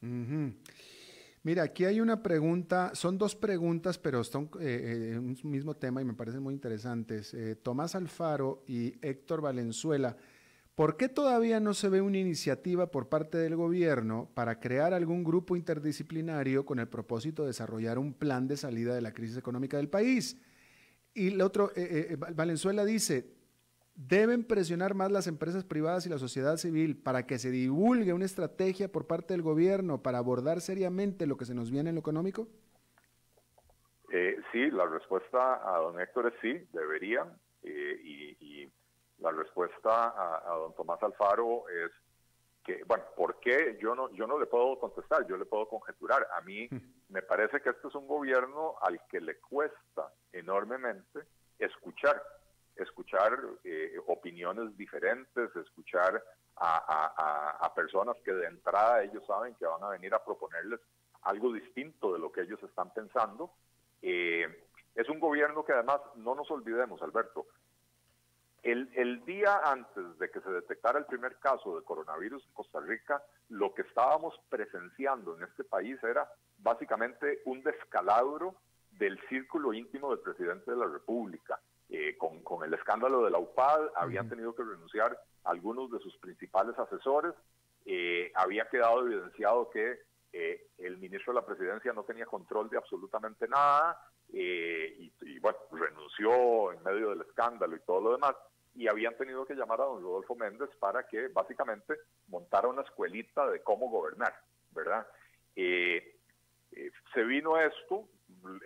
Mira, 1.45 1.63
aquí 1.63 1.85
hay 1.85 2.01
una 2.01 2.23
pregunta, 2.23 2.93
son 2.95 3.19
dos 3.19 3.37
preguntas, 3.37 3.99
pero 3.99 4.25
son 4.25 4.49
eh, 4.61 5.13
eh, 5.13 5.19
un 5.19 5.37
mismo 5.43 5.77
tema 5.77 6.01
y 6.01 6.05
me 6.07 6.15
parecen 6.15 6.43
muy 6.43 6.55
interesantes. 6.55 7.35
Eh, 7.35 7.55
Tomás 7.55 7.95
Alfaro 7.95 8.65
y 8.67 8.95
Héctor 9.03 9.43
Valenzuela, 9.43 10.17
¿por 10.75 10.97
qué 10.97 11.11
todavía 11.11 11.61
no 11.61 11.75
se 11.75 11.91
ve 11.91 12.01
una 12.01 12.17
iniciativa 12.17 12.91
por 12.91 13.11
parte 13.11 13.37
del 13.37 13.57
gobierno 13.57 14.31
para 14.33 14.59
crear 14.59 14.95
algún 14.95 15.23
grupo 15.23 15.55
interdisciplinario 15.55 16.65
con 16.65 16.79
el 16.79 16.89
propósito 16.89 17.43
de 17.43 17.49
desarrollar 17.49 17.99
un 17.99 18.15
plan 18.15 18.49
de 18.49 18.57
salida 18.57 18.95
de 18.95 19.03
la 19.03 19.13
crisis 19.13 19.37
económica 19.37 19.77
del 19.77 19.91
país? 19.91 20.39
Y 21.13 21.27
el 21.29 21.43
otro, 21.43 21.73
Valenzuela 22.35 22.87
dice, 22.87 23.34
Deben 23.97 24.45
presionar 24.45 24.95
más 24.95 25.13
las 25.13 25.27
empresas 25.29 25.65
privadas 25.65 26.05
y 26.05 26.09
la 26.09 26.19
sociedad 26.19 26.57
civil 26.57 26.97
para 26.97 27.27
que 27.27 27.39
se 27.39 27.51
divulgue 27.51 28.13
una 28.13 28.25
estrategia 28.25 28.91
por 28.91 29.07
parte 29.07 29.35
del 29.35 29.43
gobierno 29.43 30.03
para 30.03 30.19
abordar 30.19 30.61
seriamente 30.61 31.27
lo 31.27 31.37
que 31.37 31.45
se 31.45 31.55
nos 31.55 31.71
viene 31.71 31.91
en 31.91 31.95
lo 31.95 32.01
económico. 32.01 32.49
Eh, 34.13 34.37
sí, 34.53 34.71
la 34.71 34.87
respuesta 34.87 35.61
a 35.65 35.79
don 35.79 36.01
Héctor 36.01 36.33
es 36.33 36.41
sí, 36.41 36.67
deberían. 36.73 37.39
Eh, 37.63 38.01
y, 38.03 38.71
la 39.21 39.31
respuesta 39.31 40.09
a, 40.09 40.53
a, 40.53 40.57
don 40.57 40.75
Tomás 40.75 41.03
Alfaro 41.03 41.65
es 41.69 41.91
que, 42.65 42.83
bueno, 42.85 43.05
¿por 43.17 43.39
qué? 43.41 43.79
Yo 43.81 43.95
no, 43.95 44.13
yo 44.13 44.27
no 44.27 44.39
le 44.39 44.47
puedo 44.47 44.79
contestar, 44.79 45.27
yo 45.27 45.37
le 45.37 45.45
puedo 45.45 45.69
conjeturar. 45.69 46.27
A 46.37 46.41
mí 46.41 46.69
me 47.09 47.23
parece 47.23 47.61
que 47.61 47.71
este 47.71 47.89
es 47.89 47.95
un 47.95 48.09
gobierno 48.09 48.75
al 48.81 49.01
que 49.09 49.21
le 49.21 49.39
cuesta 49.39 50.13
enormemente 50.33 51.21
escuchar, 51.59 52.21
escuchar 52.77 53.39
eh, 53.65 53.97
opiniones 54.07 54.77
diferentes, 54.77 55.55
escuchar 55.57 56.23
a, 56.57 57.73
personas 57.75 58.17
que 58.25 58.33
de 58.33 58.47
entrada 58.47 59.03
ellos 59.03 59.25
saben 59.27 59.55
que 59.57 59.67
van 59.67 59.83
a 59.83 59.89
venir 59.89 60.15
a 60.15 60.25
proponerles 60.25 60.81
algo 61.23 61.53
distinto 61.53 62.13
de 62.13 62.21
lo 62.21 62.31
que 62.31 62.43
ellos 62.43 62.63
están 62.63 62.93
pensando. 62.95 63.51
Eh, 64.01 64.47
es 64.95 65.09
un 65.09 65.19
gobierno 65.19 65.65
que 65.65 65.73
además, 65.73 66.01
no 66.17 66.35
nos 66.35 66.49
olvidemos, 66.51 67.03
Alberto, 67.03 67.47
el, 68.65 69.23
día 69.27 69.61
antes 69.63 70.19
de 70.19 70.31
que 70.31 70.41
se 70.41 70.51
detectara 70.51 70.99
el 70.99 71.05
primer 71.05 71.37
caso 71.37 71.77
de 71.77 71.85
coronavirus 71.85 72.43
en 72.47 72.53
Costa 72.55 72.81
Rica, 72.81 73.23
lo 73.51 73.75
que 73.75 73.83
estábamos 73.83 74.35
presenciando 74.49 75.37
en 75.37 75.45
este 75.45 75.65
país 75.65 76.03
era 76.03 76.27
básicamente 76.59 77.43
un 77.45 77.63
descalabro 77.63 78.55
del 78.93 79.21
círculo 79.29 79.75
íntimo 79.75 80.11
del 80.11 80.21
presidente 80.21 80.71
de 80.71 80.79
la 80.79 80.87
República. 80.87 81.61
Eh, 81.97 82.17
con, 82.19 82.65
el 82.65 82.75
escándalo 82.75 83.25
de 83.25 83.31
la 83.31 83.39
UPAD, 83.39 83.91
habían 83.95 84.29
tenido 84.29 84.53
que 84.53 84.65
renunciar 84.65 85.17
algunos 85.45 85.93
de 85.93 86.01
sus 86.01 86.17
principales 86.19 86.77
asesores, 86.77 87.35
eh, 87.87 88.33
había 88.35 88.69
quedado 88.69 89.07
evidenciado 89.07 89.71
que 89.71 90.01
eh, 90.33 90.67
el 90.79 90.99
ministro 90.99 91.33
de 91.33 91.41
la 91.41 91.47
presidencia 91.47 91.93
no 91.93 92.03
tenía 92.03 92.27
control 92.27 92.69
de 92.69 92.79
absolutamente 92.79 93.47
nada 93.47 93.97
y, 94.33 95.13
y, 95.21 95.39
bueno, 95.39 95.59
renunció 95.71 96.73
en 96.73 96.83
medio 96.83 97.11
del 97.11 97.21
escándalo 97.21 97.77
y 97.77 97.81
todo 97.87 98.01
lo 98.01 98.13
demás. 98.13 98.35
Y 98.75 98.89
habían 98.89 99.17
tenido 99.17 99.47
que 99.47 99.55
llamar 99.55 99.81
a 99.81 99.85
don 99.85 100.03
Rodolfo 100.03 100.35
Méndez 100.35 100.71
para 100.81 101.07
que 101.07 101.29
básicamente 101.29 101.95
montara 102.27 102.67
una 102.67 102.83
escuelita 102.83 103.49
de 103.49 103.63
cómo 103.63 103.89
gobernar, 103.89 104.35
¿verdad? 104.73 105.07
Eh, 105.55 106.17
eh, 106.73 106.91
se 107.13 107.23
vino 107.23 107.57
esto, 107.57 108.09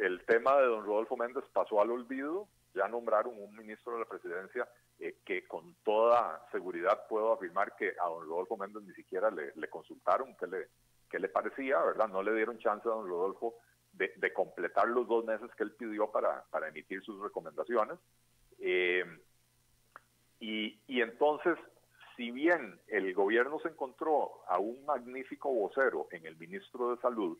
el 0.00 0.24
tema 0.24 0.56
de 0.56 0.66
don 0.66 0.86
Rodolfo 0.86 1.18
Méndez 1.18 1.44
pasó 1.52 1.82
al 1.82 1.90
olvido, 1.90 2.48
ya 2.74 2.88
nombraron 2.88 3.34
un 3.38 3.56
ministro 3.56 3.94
de 3.94 4.00
la 4.00 4.04
presidencia 4.04 4.68
eh, 4.98 5.18
que 5.24 5.46
con 5.46 5.74
toda 5.84 6.46
seguridad 6.52 7.06
puedo 7.08 7.32
afirmar 7.32 7.74
que 7.76 7.94
a 8.00 8.08
don 8.08 8.28
Rodolfo 8.28 8.56
Méndez 8.56 8.82
ni 8.82 8.94
siquiera 8.94 9.30
le, 9.30 9.52
consultaron 9.68 10.36
qué 10.36 10.46
le, 10.46 10.68
qué 11.10 11.18
le 11.18 11.28
parecía, 11.28 11.80
¿verdad? 11.80 12.08
No 12.08 12.22
le 12.22 12.34
dieron 12.34 12.58
chance 12.58 12.88
a 12.88 12.92
don 12.92 13.08
Rodolfo 13.08 13.54
de, 13.92 14.32
completar 14.32 14.88
los 14.88 15.08
dos 15.08 15.24
meses 15.24 15.50
que 15.56 15.64
él 15.64 15.72
pidió 15.72 16.10
para, 16.10 16.44
para 16.50 16.68
emitir 16.68 17.02
sus 17.02 17.20
recomendaciones. 17.20 17.98
Eh, 18.58 19.04
y, 20.40 21.00
entonces, 21.00 21.58
si 22.16 22.30
bien 22.30 22.80
el 22.88 23.12
gobierno 23.14 23.58
se 23.60 23.68
encontró 23.68 24.44
a 24.46 24.58
un 24.58 24.84
magnífico 24.84 25.52
vocero 25.52 26.08
en 26.12 26.26
el 26.26 26.36
ministro 26.36 26.94
de 26.94 27.00
Salud 27.00 27.38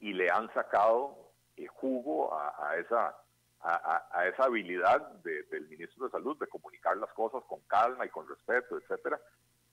y 0.00 0.12
le 0.12 0.30
han 0.30 0.52
sacado 0.54 1.16
eh, 1.56 1.66
jugo 1.66 2.34
a, 2.34 2.76
esa 2.76 3.16
a, 3.64 4.26
esa 4.26 4.44
habilidad 4.44 5.00
del 5.22 5.68
ministro 5.68 6.06
de 6.06 6.10
Salud 6.10 6.36
de 6.38 6.48
comunicar 6.48 6.96
las 6.96 7.12
cosas 7.12 7.42
con 7.48 7.60
calma 7.68 8.04
y 8.04 8.08
con 8.08 8.28
respeto, 8.28 8.78
etcétera, 8.78 9.20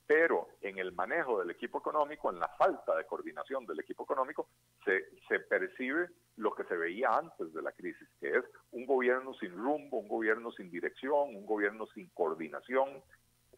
pero 0.10 0.48
en 0.62 0.80
el 0.80 0.92
manejo 0.92 1.40
del 1.40 1.52
equipo 1.52 1.78
económico, 1.78 2.32
en 2.32 2.40
la 2.40 2.48
falta 2.48 2.96
de 2.96 3.06
coordinación 3.06 3.68
del 3.68 3.80
equipo 3.80 4.06
económico, 4.06 4.50
se, 4.84 5.40
percibe 5.42 6.10
lo 6.38 6.52
que 6.56 6.64
se 6.64 6.76
veía 6.76 7.10
antes 7.16 7.54
de 7.54 7.62
la 7.62 7.72
crisis, 7.72 8.08
que 8.20 8.38
es 8.38 8.44
un 8.72 8.88
gobierno 8.88 9.36
sin 9.36 9.56
rumbo, 9.56 10.00
un 10.00 10.08
gobierno 10.08 10.52
sin 10.52 10.72
dirección, 10.72 11.36
un 11.36 11.46
gobierno 11.46 11.86
sin 11.94 12.10
coordinación. 12.10 13.04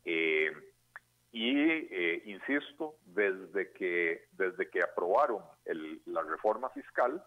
Eh, 0.03 0.51
y 1.31 1.57
eh, 1.57 2.21
insisto, 2.25 2.95
desde 3.05 3.71
que, 3.71 4.25
desde 4.33 4.69
que 4.69 4.83
aprobaron 4.83 5.41
la 6.05 6.23
reforma 6.23 6.69
fiscal, 6.71 7.23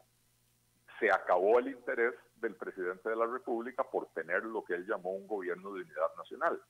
se 0.98 1.10
acabó 1.10 1.58
el 1.58 1.68
interés 1.68 2.14
del 2.36 2.56
presidente 2.56 3.08
de 3.08 3.16
la 3.16 3.26
República 3.26 3.84
por 3.84 4.08
tener 4.12 4.44
lo 4.44 4.64
que 4.64 4.74
él 4.74 4.86
llamó 4.86 5.12
un 5.12 5.26
gobierno 5.26 5.72
de 5.72 5.82
unidad 5.82 6.14
nacional 6.16 6.60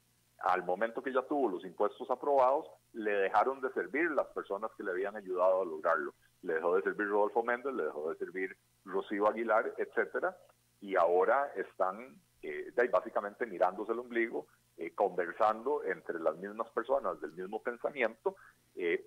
al 0.44 0.62
momento 0.62 1.02
que 1.02 1.12
ya 1.12 1.22
tuvo 1.22 1.48
los 1.48 1.64
impuestos 1.64 2.10
aprobados, 2.10 2.66
le 2.92 3.12
dejaron 3.12 3.60
de 3.60 3.72
servir 3.72 4.10
las 4.10 4.26
personas 4.28 4.70
que 4.76 4.82
le 4.82 4.90
habían 4.90 5.16
ayudado 5.16 5.62
a 5.62 5.64
lograrlo. 5.64 6.14
Le 6.42 6.54
dejó 6.54 6.76
de 6.76 6.82
servir 6.82 7.08
Rodolfo 7.08 7.42
Méndez, 7.42 7.72
le 7.72 7.84
dejó 7.84 8.10
de 8.10 8.16
servir 8.16 8.56
Rocío 8.84 9.26
Aguilar, 9.26 9.72
etcétera, 9.78 10.37
y 10.80 10.96
ahora 10.96 11.50
están 11.56 12.20
eh, 12.42 12.70
básicamente 12.92 13.46
mirándose 13.46 13.92
el 13.92 14.00
ombligo, 14.00 14.46
eh, 14.76 14.94
conversando 14.94 15.82
entre 15.84 16.20
las 16.20 16.37
mismas 16.37 16.68
personas 16.70 17.18
del 17.22 17.32
mismo 17.32 17.62
pensamiento, 17.62 18.37
eh, 18.74 19.06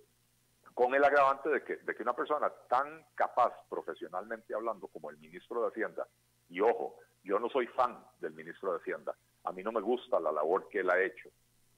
con 0.78 0.94
el 0.94 1.02
agravante 1.02 1.48
de 1.48 1.64
que, 1.64 1.78
de 1.78 1.92
que 1.92 2.04
una 2.04 2.14
persona 2.14 2.52
tan 2.68 3.04
capaz 3.16 3.52
profesionalmente 3.68 4.54
hablando 4.54 4.86
como 4.86 5.10
el 5.10 5.18
ministro 5.18 5.62
de 5.62 5.70
Hacienda, 5.70 6.06
y 6.48 6.60
ojo, 6.60 7.00
yo 7.24 7.40
no 7.40 7.48
soy 7.48 7.66
fan 7.66 7.98
del 8.20 8.32
ministro 8.32 8.70
de 8.70 8.78
Hacienda, 8.78 9.12
a 9.42 9.50
mí 9.50 9.64
no 9.64 9.72
me 9.72 9.80
gusta 9.80 10.20
la 10.20 10.30
labor 10.30 10.68
que 10.68 10.78
él 10.78 10.90
ha 10.90 11.02
hecho, 11.02 11.30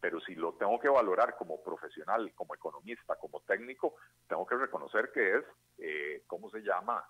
pero 0.03 0.21
si 0.21 0.35
lo 0.35 0.53
tengo 0.53 0.79
que 0.79 0.91
valorar 0.91 1.35
como 1.39 1.63
profesional, 1.63 2.31
como 2.35 2.55
economista, 2.55 3.17
como 3.17 3.41
técnico, 3.41 3.95
tengo 4.29 4.47
que 4.47 4.57
reconocer 4.57 5.11
que 5.13 5.39
es, 5.39 5.45
eh, 5.79 6.23
¿cómo 6.27 6.51
se 6.51 6.61
llama? 6.61 7.03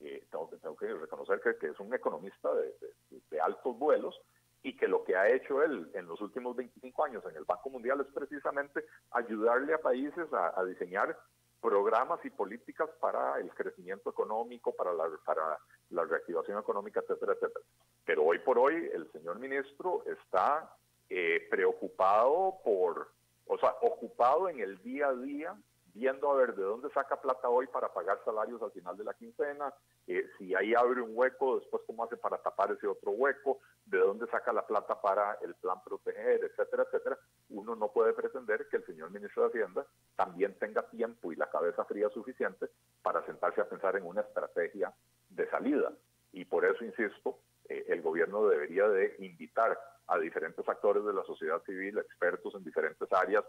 Eh, 0.00 0.26
tengo, 0.30 0.50
que, 0.50 0.58
tengo, 0.58 0.76
que, 0.76 0.92
reconocer 0.92 1.40
que, 1.40 1.66
es 1.66 1.80
un 1.80 1.94
economista 1.94 2.50
de, 2.52 3.40
altos 3.40 3.78
vuelos 3.78 4.20
y 4.62 4.76
que 4.76 4.86
lo 4.86 5.04
que 5.04 5.16
ha 5.16 5.28
hecho 5.28 5.62
él 5.62 5.90
en 5.94 6.06
los 6.06 6.20
últimos 6.20 6.54
25 6.56 7.04
años 7.04 7.24
en 7.28 7.36
el 7.36 7.44
Banco 7.44 7.70
Mundial 7.70 8.00
es 8.00 8.06
precisamente 8.14 8.84
ayudarle 9.10 9.74
a 9.74 9.78
países 9.78 10.26
a, 10.32 10.64
diseñar 10.64 11.18
programas 11.60 12.24
y 12.24 12.30
políticas 12.30 12.88
para 13.00 13.38
el 13.38 13.50
crecimiento 13.54 14.10
económico, 14.10 14.74
para 14.74 14.92
la, 14.92 15.04
para 15.24 15.58
la 15.90 16.04
reactivación 16.04 16.58
económica, 16.58 17.00
etcétera, 17.00 17.34
etcétera. 17.34 17.64
Pero 18.04 18.24
hoy 18.24 18.38
por 18.40 18.58
hoy 18.58 18.90
el 18.92 19.10
señor 19.12 19.38
ministro 19.38 20.04
está 20.06 20.76
eh, 21.08 21.46
preocupado 21.50 22.58
por, 22.64 23.12
o 23.46 23.58
sea, 23.58 23.74
ocupado 23.82 24.48
en 24.48 24.60
el 24.60 24.80
día 24.82 25.08
a 25.08 25.14
día, 25.14 25.56
viendo 25.94 26.30
a 26.30 26.34
ver 26.34 26.54
de 26.54 26.62
dónde 26.62 26.90
saca 26.90 27.20
plata 27.20 27.48
hoy 27.48 27.66
para 27.66 27.92
pagar 27.92 28.18
salarios 28.24 28.62
al 28.62 28.72
final 28.72 28.96
de 28.96 29.04
la 29.04 29.14
quincena, 29.14 29.72
eh, 30.06 30.26
si 30.38 30.54
ahí 30.54 30.74
abre 30.74 31.02
un 31.02 31.10
hueco, 31.12 31.58
después 31.58 31.82
cómo 31.86 32.04
hace 32.04 32.16
para 32.16 32.38
tapar 32.38 32.72
ese 32.72 32.86
otro 32.86 33.10
hueco, 33.12 33.60
de 33.84 33.98
dónde 33.98 34.26
saca 34.28 34.52
la 34.52 34.66
plata 34.66 35.00
para 35.00 35.38
el 35.42 35.54
plan 35.56 35.82
proteger, 35.84 36.44
etcétera, 36.44 36.84
etcétera. 36.84 37.18
Uno 37.50 37.76
no 37.76 37.92
puede 37.92 38.12
pretender 38.14 38.68
que 38.68 38.78
el 38.78 38.86
señor 38.86 39.10
ministro 39.10 39.42
de 39.42 39.48
Hacienda 39.48 39.86
también 40.16 40.58
tenga 40.58 40.88
tiempo 40.88 41.32
y 41.32 41.36
la 41.36 41.50
cabeza 41.50 41.84
fría 41.84 42.08
suficiente 42.10 42.68
para 43.02 43.24
sentarse 43.26 43.60
a 43.60 43.68
pensar 43.68 43.96
en 43.96 44.06
una 44.06 44.22
estrategia 44.22 44.92
de 45.28 45.48
salida. 45.50 45.92
Y 46.32 46.44
por 46.46 46.64
eso 46.64 46.84
insisto, 46.84 47.38
eh, 47.68 47.84
el 47.88 48.00
gobierno 48.02 48.46
debería 48.46 48.88
de 48.88 49.14
invitar 49.18 49.78
a 50.06 50.18
diferentes 50.18 50.66
actores 50.68 51.04
de 51.04 51.12
la 51.12 51.22
sociedad 51.24 51.62
civil, 51.64 51.98
expertos 51.98 52.54
en 52.54 52.64
diferentes 52.64 53.10
áreas, 53.12 53.44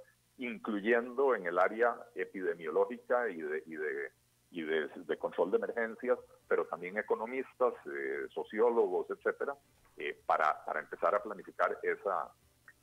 incluyendo 0.46 1.36
en 1.36 1.46
el 1.46 1.60
área 1.60 1.96
epidemiológica 2.16 3.30
y 3.30 3.42
de, 3.42 3.64
y 3.66 3.76
de, 3.76 4.12
y 4.52 4.62
de, 4.62 5.18
control 5.18 5.52
de 5.52 5.58
emergencias, 5.58 6.20
pero 6.48 6.66
también 6.66 6.98
economistas, 6.98 7.74
eh, 7.86 8.28
sociólogos, 8.34 9.10
etcétera, 9.10 9.56
eh, 9.98 10.20
para, 10.26 10.64
para 10.66 10.80
empezar 10.80 11.16
a 11.16 11.24
planificar 11.24 11.78
esa 11.82 12.32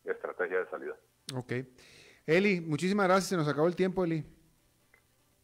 estrategia 0.05 0.61
de 0.61 0.70
salida. 0.70 0.96
Ok. 1.35 1.53
Eli, 2.27 2.61
muchísimas 2.61 3.07
gracias. 3.07 3.29
Se 3.29 3.37
nos 3.37 3.49
acabó 3.49 3.66
el 3.66 3.77
tiempo, 3.77 4.05
Eli. 4.05 4.25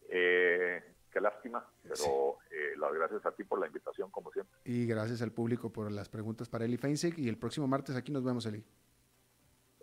Eh, 0.09 0.83
qué 1.11 1.21
lástima, 1.21 1.67
pero 1.83 2.39
eh, 2.51 2.77
las 2.79 2.93
gracias 2.93 3.25
a 3.27 3.33
ti 3.33 3.45
por 3.45 3.59
la 3.59 3.67
invitación, 3.67 4.11
como 4.11 4.31
siempre. 4.33 4.59
Y 4.65 4.87
gracias 4.87 5.23
al 5.23 5.33
público 5.33 5.73
por 5.73 5.91
las 5.91 6.09
preguntas 6.09 6.49
para 6.49 6.65
Eli 6.65 6.77
Feinsick. 6.77 7.19
Y 7.19 7.29
el 7.29 7.39
próximo 7.39 7.67
martes 7.67 7.97
aquí 7.97 8.13
nos 8.13 8.25
vemos, 8.25 8.47
Eli. 8.47 8.65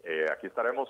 Eh, 0.04 0.26
aquí 0.32 0.48
estaremos, 0.48 0.89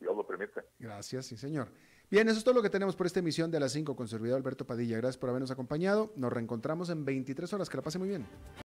Dios 0.00 0.16
lo 0.16 0.26
permite. 0.26 0.62
Gracias, 0.78 1.26
sí, 1.26 1.36
señor. 1.36 1.68
Bien, 2.10 2.28
eso 2.28 2.38
es 2.38 2.44
todo 2.44 2.54
lo 2.54 2.62
que 2.62 2.70
tenemos 2.70 2.96
por 2.96 3.06
esta 3.06 3.20
emisión 3.20 3.52
de 3.52 3.60
las 3.60 3.70
5 3.70 3.94
con 3.94 4.08
servidor 4.08 4.36
Alberto 4.36 4.66
Padilla. 4.66 4.96
Gracias 4.96 5.16
por 5.16 5.30
habernos 5.30 5.52
acompañado. 5.52 6.12
Nos 6.16 6.32
reencontramos 6.32 6.90
en 6.90 7.04
23 7.04 7.52
horas. 7.52 7.70
Que 7.70 7.76
la 7.76 7.82
pase 7.84 8.00
muy 8.00 8.08
bien. 8.08 8.26